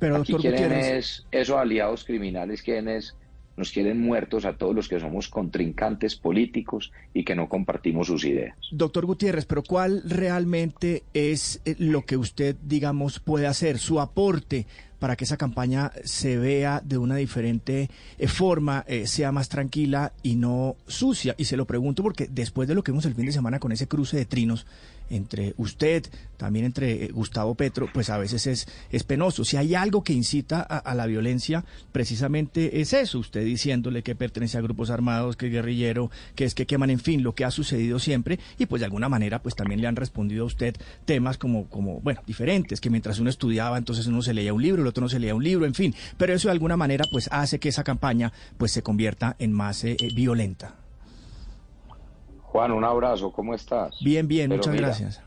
Pero, 0.00 0.16
Aquí 0.16 0.32
doctor 0.32 0.50
quieren 0.50 0.68
Gutiérrez, 0.70 0.96
es, 0.96 1.26
esos 1.30 1.56
aliados 1.56 2.04
criminales 2.04 2.62
quienes 2.62 3.14
nos 3.60 3.70
quieren 3.70 4.00
muertos 4.00 4.46
a 4.46 4.54
todos 4.54 4.74
los 4.74 4.88
que 4.88 4.98
somos 4.98 5.28
contrincantes 5.28 6.16
políticos 6.16 6.92
y 7.12 7.24
que 7.24 7.36
no 7.36 7.48
compartimos 7.48 8.06
sus 8.06 8.24
ideas. 8.24 8.56
doctor 8.72 9.04
Gutiérrez, 9.04 9.44
pero 9.44 9.62
¿cuál 9.62 10.02
realmente 10.06 11.02
es 11.12 11.60
eh, 11.66 11.76
lo 11.78 12.06
que 12.06 12.16
usted, 12.16 12.56
digamos, 12.62 13.20
puede 13.20 13.46
hacer, 13.46 13.78
su 13.78 14.00
aporte 14.00 14.66
para 14.98 15.14
que 15.16 15.24
esa 15.24 15.36
campaña 15.36 15.92
se 16.04 16.38
vea 16.38 16.80
de 16.82 16.96
una 16.96 17.16
diferente 17.16 17.90
eh, 18.18 18.28
forma, 18.28 18.84
eh, 18.88 19.06
sea 19.06 19.30
más 19.30 19.50
tranquila 19.50 20.12
y 20.22 20.36
no 20.36 20.76
sucia? 20.86 21.34
Y 21.36 21.44
se 21.44 21.58
lo 21.58 21.66
pregunto 21.66 22.02
porque 22.02 22.28
después 22.30 22.66
de 22.66 22.74
lo 22.74 22.82
que 22.82 22.92
vimos 22.92 23.04
el 23.04 23.14
fin 23.14 23.26
de 23.26 23.32
semana 23.32 23.58
con 23.58 23.72
ese 23.72 23.86
cruce 23.86 24.16
de 24.16 24.24
trinos 24.24 24.66
entre 25.10 25.54
usted, 25.58 26.06
también 26.36 26.64
entre 26.64 27.04
eh, 27.04 27.08
Gustavo 27.12 27.54
Petro, 27.54 27.88
pues 27.92 28.08
a 28.08 28.16
veces 28.16 28.46
es, 28.46 28.68
es 28.90 29.04
penoso. 29.04 29.44
Si 29.44 29.56
hay 29.56 29.74
algo 29.74 30.02
que 30.02 30.12
incita 30.12 30.62
a, 30.62 30.94
la 30.94 31.06
violencia, 31.06 31.64
precisamente 31.92 32.80
es 32.80 32.92
eso, 32.92 33.18
usted 33.18 33.44
diciéndole 33.44 34.02
que 34.02 34.14
pertenece 34.14 34.56
a 34.56 34.62
grupos 34.62 34.90
armados, 34.90 35.36
que 35.36 35.46
es 35.46 35.52
guerrillero, 35.52 36.10
que 36.34 36.44
es 36.44 36.54
que 36.54 36.66
queman, 36.66 36.90
en 36.90 37.00
fin, 37.00 37.22
lo 37.22 37.34
que 37.34 37.44
ha 37.44 37.50
sucedido 37.50 37.98
siempre, 37.98 38.38
y 38.58 38.66
pues 38.66 38.80
de 38.80 38.86
alguna 38.86 39.08
manera 39.08 39.42
pues 39.42 39.54
también 39.54 39.80
le 39.80 39.86
han 39.86 39.96
respondido 39.96 40.44
a 40.44 40.46
usted 40.46 40.76
temas 41.04 41.36
como, 41.36 41.68
como 41.68 42.00
bueno, 42.00 42.22
diferentes, 42.26 42.80
que 42.80 42.90
mientras 42.90 43.18
uno 43.18 43.28
estudiaba, 43.28 43.76
entonces 43.76 44.06
uno 44.06 44.22
se 44.22 44.32
leía 44.32 44.54
un 44.54 44.62
libro, 44.62 44.82
el 44.82 44.88
otro 44.88 45.02
no 45.02 45.08
se 45.08 45.18
leía 45.18 45.34
un 45.34 45.44
libro, 45.44 45.66
en 45.66 45.74
fin, 45.74 45.94
pero 46.16 46.32
eso 46.32 46.48
de 46.48 46.52
alguna 46.52 46.76
manera 46.76 47.04
pues 47.10 47.28
hace 47.30 47.58
que 47.58 47.68
esa 47.68 47.84
campaña 47.84 48.32
pues 48.56 48.72
se 48.72 48.82
convierta 48.82 49.36
en 49.38 49.52
más 49.52 49.84
eh, 49.84 49.96
eh, 50.00 50.08
violenta. 50.14 50.79
Juan, 52.50 52.72
un 52.72 52.82
abrazo, 52.82 53.30
¿cómo 53.30 53.54
estás? 53.54 53.96
Bien, 54.00 54.26
bien, 54.26 54.48
Pero 54.48 54.58
muchas 54.58 54.74
mira, 54.74 54.86
gracias. 54.88 55.22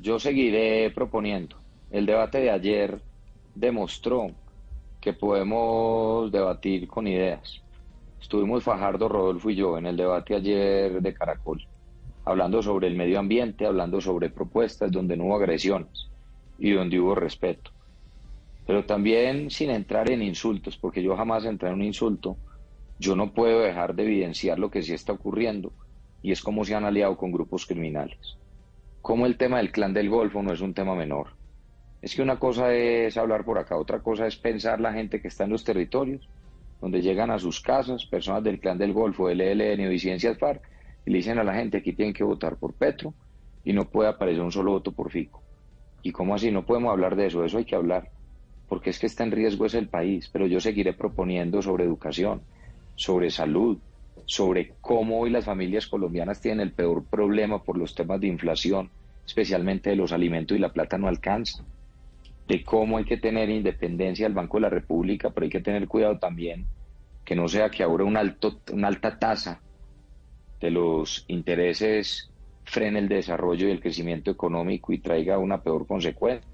Yo 0.00 0.18
seguiré 0.18 0.90
proponiendo. 0.90 1.56
El 1.90 2.06
debate 2.06 2.38
de 2.38 2.50
ayer 2.50 3.02
demostró 3.54 4.30
que 4.98 5.12
podemos 5.12 6.32
debatir 6.32 6.88
con 6.88 7.06
ideas. 7.06 7.60
Estuvimos 8.18 8.64
Fajardo, 8.64 9.10
Rodolfo 9.10 9.50
y 9.50 9.56
yo 9.56 9.76
en 9.76 9.84
el 9.84 9.98
debate 9.98 10.34
ayer 10.34 11.02
de 11.02 11.12
Caracol, 11.12 11.66
hablando 12.24 12.62
sobre 12.62 12.86
el 12.86 12.96
medio 12.96 13.18
ambiente, 13.18 13.66
hablando 13.66 14.00
sobre 14.00 14.30
propuestas 14.30 14.90
donde 14.90 15.18
no 15.18 15.24
hubo 15.24 15.36
agresiones 15.36 16.08
y 16.58 16.70
donde 16.70 16.98
hubo 16.98 17.14
respeto. 17.14 17.72
Pero 18.66 18.86
también 18.86 19.50
sin 19.50 19.68
entrar 19.68 20.10
en 20.10 20.22
insultos, 20.22 20.78
porque 20.78 21.02
yo 21.02 21.14
jamás 21.14 21.44
entré 21.44 21.68
en 21.68 21.74
un 21.74 21.82
insulto, 21.82 22.38
yo 22.98 23.14
no 23.16 23.34
puedo 23.34 23.60
dejar 23.60 23.94
de 23.94 24.04
evidenciar 24.04 24.58
lo 24.58 24.70
que 24.70 24.82
sí 24.82 24.94
está 24.94 25.12
ocurriendo 25.12 25.74
y 26.22 26.32
es 26.32 26.40
cómo 26.40 26.64
se 26.64 26.74
han 26.74 26.84
aliado 26.84 27.16
con 27.16 27.32
grupos 27.32 27.66
criminales. 27.66 28.36
Como 29.00 29.26
el 29.26 29.36
tema 29.36 29.58
del 29.58 29.72
clan 29.72 29.92
del 29.92 30.08
Golfo 30.08 30.42
no 30.42 30.52
es 30.52 30.60
un 30.60 30.74
tema 30.74 30.94
menor. 30.94 31.28
Es 32.00 32.14
que 32.14 32.22
una 32.22 32.38
cosa 32.38 32.72
es 32.74 33.16
hablar 33.16 33.44
por 33.44 33.58
acá, 33.58 33.76
otra 33.76 34.00
cosa 34.00 34.26
es 34.26 34.36
pensar 34.36 34.80
la 34.80 34.92
gente 34.92 35.20
que 35.20 35.28
está 35.28 35.44
en 35.44 35.50
los 35.50 35.64
territorios, 35.64 36.28
donde 36.80 37.00
llegan 37.00 37.30
a 37.30 37.38
sus 37.38 37.60
casas 37.60 38.06
personas 38.06 38.42
del 38.42 38.60
clan 38.60 38.78
del 38.78 38.92
Golfo, 38.92 39.28
del 39.28 39.40
ELN 39.40 39.86
o 39.86 39.90
disidencias 39.90 40.38
FARC, 40.38 40.62
y 41.06 41.10
le 41.10 41.18
dicen 41.18 41.38
a 41.38 41.44
la 41.44 41.54
gente 41.54 41.78
aquí 41.78 41.92
tienen 41.92 42.14
que 42.14 42.24
votar 42.24 42.56
por 42.56 42.74
Petro 42.74 43.14
y 43.64 43.72
no 43.72 43.88
puede 43.88 44.08
aparecer 44.08 44.42
un 44.42 44.52
solo 44.52 44.72
voto 44.72 44.92
por 44.92 45.10
Fico. 45.10 45.42
¿Y 46.02 46.10
cómo 46.10 46.34
así? 46.34 46.50
No 46.50 46.66
podemos 46.66 46.90
hablar 46.90 47.14
de 47.14 47.26
eso, 47.26 47.44
eso 47.44 47.58
hay 47.58 47.64
que 47.64 47.76
hablar, 47.76 48.10
porque 48.68 48.90
es 48.90 48.98
que 48.98 49.06
está 49.06 49.22
en 49.22 49.30
riesgo 49.30 49.66
es 49.66 49.74
el 49.74 49.88
país, 49.88 50.28
pero 50.32 50.46
yo 50.46 50.60
seguiré 50.60 50.92
proponiendo 50.92 51.62
sobre 51.62 51.84
educación, 51.84 52.42
sobre 52.96 53.30
salud, 53.30 53.78
sobre 54.26 54.74
cómo 54.80 55.20
hoy 55.20 55.30
las 55.30 55.44
familias 55.44 55.86
colombianas 55.86 56.40
tienen 56.40 56.60
el 56.60 56.74
peor 56.74 57.06
problema 57.08 57.62
por 57.62 57.78
los 57.78 57.94
temas 57.94 58.20
de 58.20 58.28
inflación, 58.28 58.90
especialmente 59.26 59.90
de 59.90 59.96
los 59.96 60.12
alimentos 60.12 60.56
y 60.56 60.60
la 60.60 60.72
plata 60.72 60.98
no 60.98 61.08
alcanza, 61.08 61.64
de 62.46 62.64
cómo 62.64 62.98
hay 62.98 63.04
que 63.04 63.16
tener 63.16 63.48
independencia 63.50 64.26
del 64.26 64.34
Banco 64.34 64.58
de 64.58 64.62
la 64.62 64.70
República, 64.70 65.30
pero 65.30 65.44
hay 65.44 65.50
que 65.50 65.60
tener 65.60 65.88
cuidado 65.88 66.18
también 66.18 66.68
que 67.24 67.36
no 67.36 67.48
sea 67.48 67.70
que 67.70 67.82
ahora 67.82 68.04
una 68.04 68.20
alta 68.20 69.18
tasa 69.18 69.62
de 70.60 70.70
los 70.70 71.24
intereses 71.28 72.32
frene 72.64 72.98
el 72.98 73.08
desarrollo 73.08 73.68
y 73.68 73.70
el 73.70 73.80
crecimiento 73.80 74.30
económico 74.30 74.92
y 74.92 75.00
traiga 75.00 75.38
una 75.38 75.62
peor 75.62 75.86
consecuencia 75.86 76.51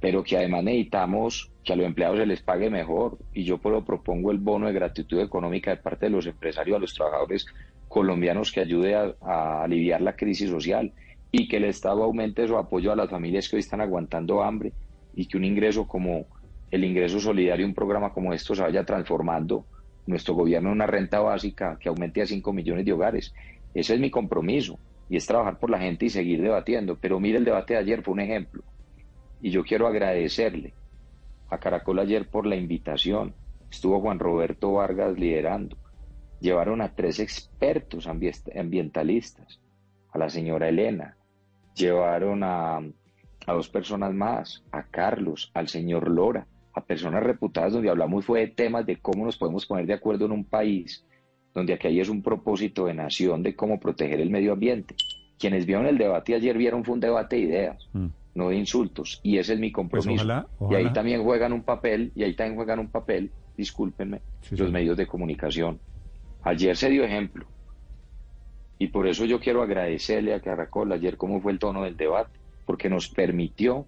pero 0.00 0.24
que 0.24 0.36
además 0.36 0.64
necesitamos 0.64 1.50
que 1.62 1.74
a 1.74 1.76
los 1.76 1.86
empleados 1.86 2.18
se 2.18 2.26
les 2.26 2.40
pague 2.42 2.70
mejor 2.70 3.18
y 3.34 3.44
yo 3.44 3.60
lo 3.62 3.84
propongo 3.84 4.30
el 4.30 4.38
bono 4.38 4.66
de 4.66 4.72
gratitud 4.72 5.20
económica 5.20 5.70
de 5.70 5.76
parte 5.76 6.06
de 6.06 6.10
los 6.10 6.26
empresarios 6.26 6.76
a 6.76 6.80
los 6.80 6.94
trabajadores 6.94 7.46
colombianos 7.86 8.50
que 8.50 8.60
ayude 8.60 8.94
a, 8.94 9.14
a 9.20 9.64
aliviar 9.64 10.00
la 10.00 10.16
crisis 10.16 10.48
social 10.48 10.92
y 11.30 11.48
que 11.48 11.58
el 11.58 11.64
Estado 11.64 12.02
aumente 12.02 12.46
su 12.46 12.56
apoyo 12.56 12.92
a 12.92 12.96
las 12.96 13.10
familias 13.10 13.48
que 13.48 13.56
hoy 13.56 13.60
están 13.60 13.82
aguantando 13.82 14.42
hambre 14.42 14.72
y 15.14 15.26
que 15.26 15.36
un 15.36 15.44
ingreso 15.44 15.86
como 15.86 16.26
el 16.70 16.84
ingreso 16.84 17.20
solidario, 17.20 17.66
un 17.66 17.74
programa 17.74 18.12
como 18.12 18.32
esto 18.32 18.54
se 18.54 18.62
vaya 18.62 18.84
transformando 18.84 19.66
nuestro 20.06 20.34
gobierno 20.34 20.70
en 20.70 20.76
una 20.76 20.86
renta 20.86 21.20
básica 21.20 21.76
que 21.78 21.88
aumente 21.88 22.22
a 22.22 22.26
5 22.26 22.52
millones 22.52 22.84
de 22.84 22.92
hogares. 22.92 23.34
Ese 23.74 23.94
es 23.94 24.00
mi 24.00 24.10
compromiso 24.10 24.78
y 25.08 25.16
es 25.16 25.26
trabajar 25.26 25.58
por 25.58 25.70
la 25.70 25.78
gente 25.78 26.06
y 26.06 26.10
seguir 26.10 26.40
debatiendo. 26.40 26.96
Pero 26.96 27.20
mire, 27.20 27.38
el 27.38 27.44
debate 27.44 27.74
de 27.74 27.80
ayer 27.80 28.02
fue 28.02 28.14
un 28.14 28.20
ejemplo 28.20 28.62
y 29.40 29.50
yo 29.50 29.62
quiero 29.64 29.86
agradecerle 29.86 30.74
a 31.48 31.58
Caracol 31.58 31.98
ayer 31.98 32.28
por 32.28 32.46
la 32.46 32.56
invitación. 32.56 33.34
Estuvo 33.70 34.00
Juan 34.00 34.18
Roberto 34.18 34.72
Vargas 34.72 35.18
liderando. 35.18 35.76
Llevaron 36.40 36.80
a 36.80 36.94
tres 36.94 37.20
expertos 37.20 38.06
ambi- 38.08 38.58
ambientalistas, 38.58 39.60
a 40.12 40.18
la 40.18 40.28
señora 40.30 40.68
Elena, 40.68 41.16
llevaron 41.74 42.42
a, 42.42 42.76
a 42.78 43.52
dos 43.52 43.68
personas 43.68 44.12
más, 44.14 44.64
a 44.72 44.84
Carlos, 44.84 45.50
al 45.54 45.68
señor 45.68 46.08
Lora, 46.10 46.46
a 46.74 46.84
personas 46.84 47.22
reputadas 47.22 47.72
donde 47.72 47.90
hablamos 47.90 48.24
fue 48.24 48.40
de 48.40 48.48
temas 48.48 48.86
de 48.86 48.96
cómo 48.96 49.24
nos 49.24 49.36
podemos 49.36 49.66
poner 49.66 49.86
de 49.86 49.94
acuerdo 49.94 50.24
en 50.26 50.32
un 50.32 50.44
país, 50.44 51.04
donde 51.54 51.74
aquí 51.74 51.88
hay 51.88 52.00
es 52.00 52.08
un 52.08 52.22
propósito 52.22 52.86
de 52.86 52.94
nación 52.94 53.42
de 53.42 53.54
cómo 53.54 53.78
proteger 53.80 54.20
el 54.20 54.30
medio 54.30 54.52
ambiente. 54.52 54.94
Quienes 55.38 55.66
vieron 55.66 55.86
el 55.86 55.98
debate 55.98 56.34
ayer 56.34 56.56
vieron 56.56 56.84
fue 56.84 56.94
un 56.94 57.00
debate 57.00 57.36
de 57.36 57.42
ideas, 57.42 57.88
Mm. 57.92 58.06
No 58.34 58.48
de 58.50 58.56
insultos, 58.56 59.20
y 59.22 59.38
ese 59.38 59.54
es 59.54 59.58
mi 59.60 59.72
compromiso. 59.72 60.10
ojalá- 60.58 60.72
Y 60.72 60.74
ahí 60.76 60.92
también 60.92 61.22
juegan 61.24 61.52
un 61.52 61.62
papel, 61.64 62.12
y 62.14 62.22
ahí 62.22 62.34
también 62.34 62.56
juegan 62.56 62.78
un 62.78 62.90
papel, 62.90 63.32
discúlpenme, 63.56 64.22
Sí, 64.42 64.56
los 64.56 64.70
medios 64.72 64.96
de 64.96 65.06
comunicación. 65.06 65.80
Ayer 66.42 66.76
se 66.76 66.88
dio 66.90 67.04
ejemplo, 67.04 67.46
y 68.78 68.88
por 68.88 69.06
eso 69.06 69.24
yo 69.24 69.40
quiero 69.40 69.62
agradecerle 69.62 70.32
a 70.34 70.40
Caracol 70.40 70.90
ayer 70.92 71.16
cómo 71.16 71.40
fue 71.40 71.52
el 71.52 71.58
tono 71.58 71.82
del 71.84 71.96
debate, 71.96 72.38
porque 72.64 72.88
nos 72.88 73.08
permitió 73.08 73.86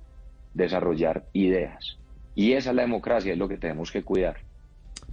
desarrollar 0.52 1.28
ideas. 1.32 1.98
Y 2.34 2.52
esa 2.52 2.70
es 2.70 2.76
la 2.76 2.82
democracia, 2.82 3.32
es 3.32 3.38
lo 3.38 3.48
que 3.48 3.56
tenemos 3.58 3.90
que 3.90 4.02
cuidar. 4.02 4.36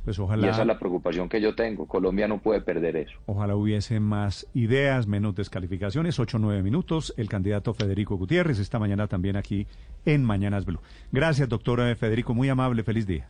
Pues 0.04 0.18
Y 0.18 0.22
ojalá, 0.22 0.50
esa 0.50 0.62
es 0.62 0.68
la 0.68 0.80
preocupación 0.80 1.30
que 1.30 1.42
yo 1.42 1.56
tengo. 1.56 1.86
Colombia 1.88 2.28
no 2.28 2.40
puede 2.40 2.62
perder 2.62 2.96
eso. 2.96 3.18
ojalá 3.26 3.56
hubiese 3.56 4.00
más 4.00 4.48
ideas, 4.54 5.08
menos 5.08 5.36
descalificaciones. 5.36 6.20
Ocho, 6.20 6.40
nueve 6.40 6.64
minutos. 6.64 7.14
El 7.18 7.30
candidato 7.30 7.74
Federico 7.74 8.16
Gutiérrez 8.18 8.60
esta 8.60 8.80
mañana 8.80 9.08
también 9.08 9.36
aquí 9.36 9.68
en 10.06 10.24
Mañanas 10.24 10.66
Blue. 10.66 10.80
Gracias, 11.12 11.48
doctor 11.50 11.96
Federico. 11.96 12.34
Muy 12.34 12.50
amable. 12.50 12.84
Feliz 12.84 13.06
día. 13.06 13.30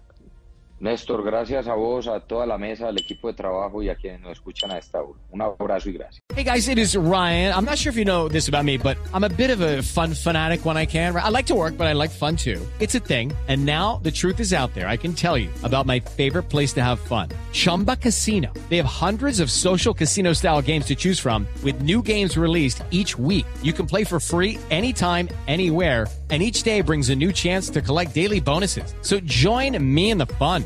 Néstor, 0.79 1.23
gracias 1.23 1.67
a 1.67 1.75
vos, 1.75 2.07
a 2.07 2.21
toda 2.21 2.45
la 2.45 2.57
mesa, 2.57 2.87
al 2.87 2.97
equipo 2.97 3.27
de 3.27 3.33
trabajo 3.33 3.83
y 3.83 3.89
a 3.89 3.95
quienes 3.95 4.21
nos 4.21 4.31
escuchan 4.31 4.71
a 4.71 4.77
esta 4.77 5.01
hora. 5.01 5.19
Un 5.29 5.41
abrazo 5.41 5.89
y 5.89 5.93
gracias. 5.93 6.23
Hey 6.33 6.43
guys, 6.45 6.69
it 6.69 6.77
is 6.77 6.95
Ryan. 6.95 7.53
I'm 7.53 7.65
not 7.65 7.77
sure 7.77 7.89
if 7.89 7.97
you 7.97 8.05
know 8.05 8.29
this 8.29 8.47
about 8.47 8.63
me, 8.63 8.77
but 8.77 8.97
I'm 9.13 9.25
a 9.25 9.29
bit 9.29 9.49
of 9.49 9.59
a 9.59 9.81
fun 9.81 10.13
fanatic 10.13 10.65
when 10.65 10.77
I 10.77 10.85
can. 10.85 11.13
I 11.15 11.29
like 11.29 11.47
to 11.47 11.55
work, 11.55 11.77
but 11.77 11.87
I 11.87 11.93
like 11.93 12.11
fun 12.11 12.37
too. 12.37 12.65
It's 12.79 12.95
a 12.95 12.99
thing. 12.99 13.33
And 13.49 13.65
now 13.65 13.99
the 14.03 14.11
truth 14.11 14.39
is 14.39 14.53
out 14.53 14.73
there. 14.73 14.87
I 14.87 14.95
can 14.95 15.13
tell 15.13 15.37
you 15.37 15.49
about 15.63 15.85
my 15.85 15.99
favorite 15.99 16.43
place 16.43 16.71
to 16.73 16.81
have 16.81 16.99
fun. 16.99 17.27
Chumba 17.51 17.97
Casino. 17.97 18.53
They 18.69 18.77
have 18.77 18.85
hundreds 18.85 19.41
of 19.41 19.51
social 19.51 19.93
casino 19.93 20.31
style 20.31 20.61
games 20.61 20.85
to 20.85 20.95
choose 20.95 21.19
from 21.19 21.45
with 21.61 21.81
new 21.81 22.01
games 22.01 22.37
released 22.37 22.83
each 22.91 23.17
week. 23.19 23.45
You 23.61 23.73
can 23.73 23.85
play 23.85 24.05
for 24.05 24.19
free 24.19 24.59
anytime, 24.69 25.27
anywhere. 25.47 26.07
And 26.31 26.43
each 26.43 26.61
day 26.61 26.81
brings 26.81 27.09
a 27.09 27.15
new 27.15 27.33
chance 27.33 27.71
to 27.71 27.81
collect 27.81 28.13
daily 28.13 28.39
bonuses. 28.39 28.93
So 29.01 29.19
join 29.19 29.75
me 29.83 30.11
in 30.11 30.19
the 30.19 30.27
fun. 30.27 30.63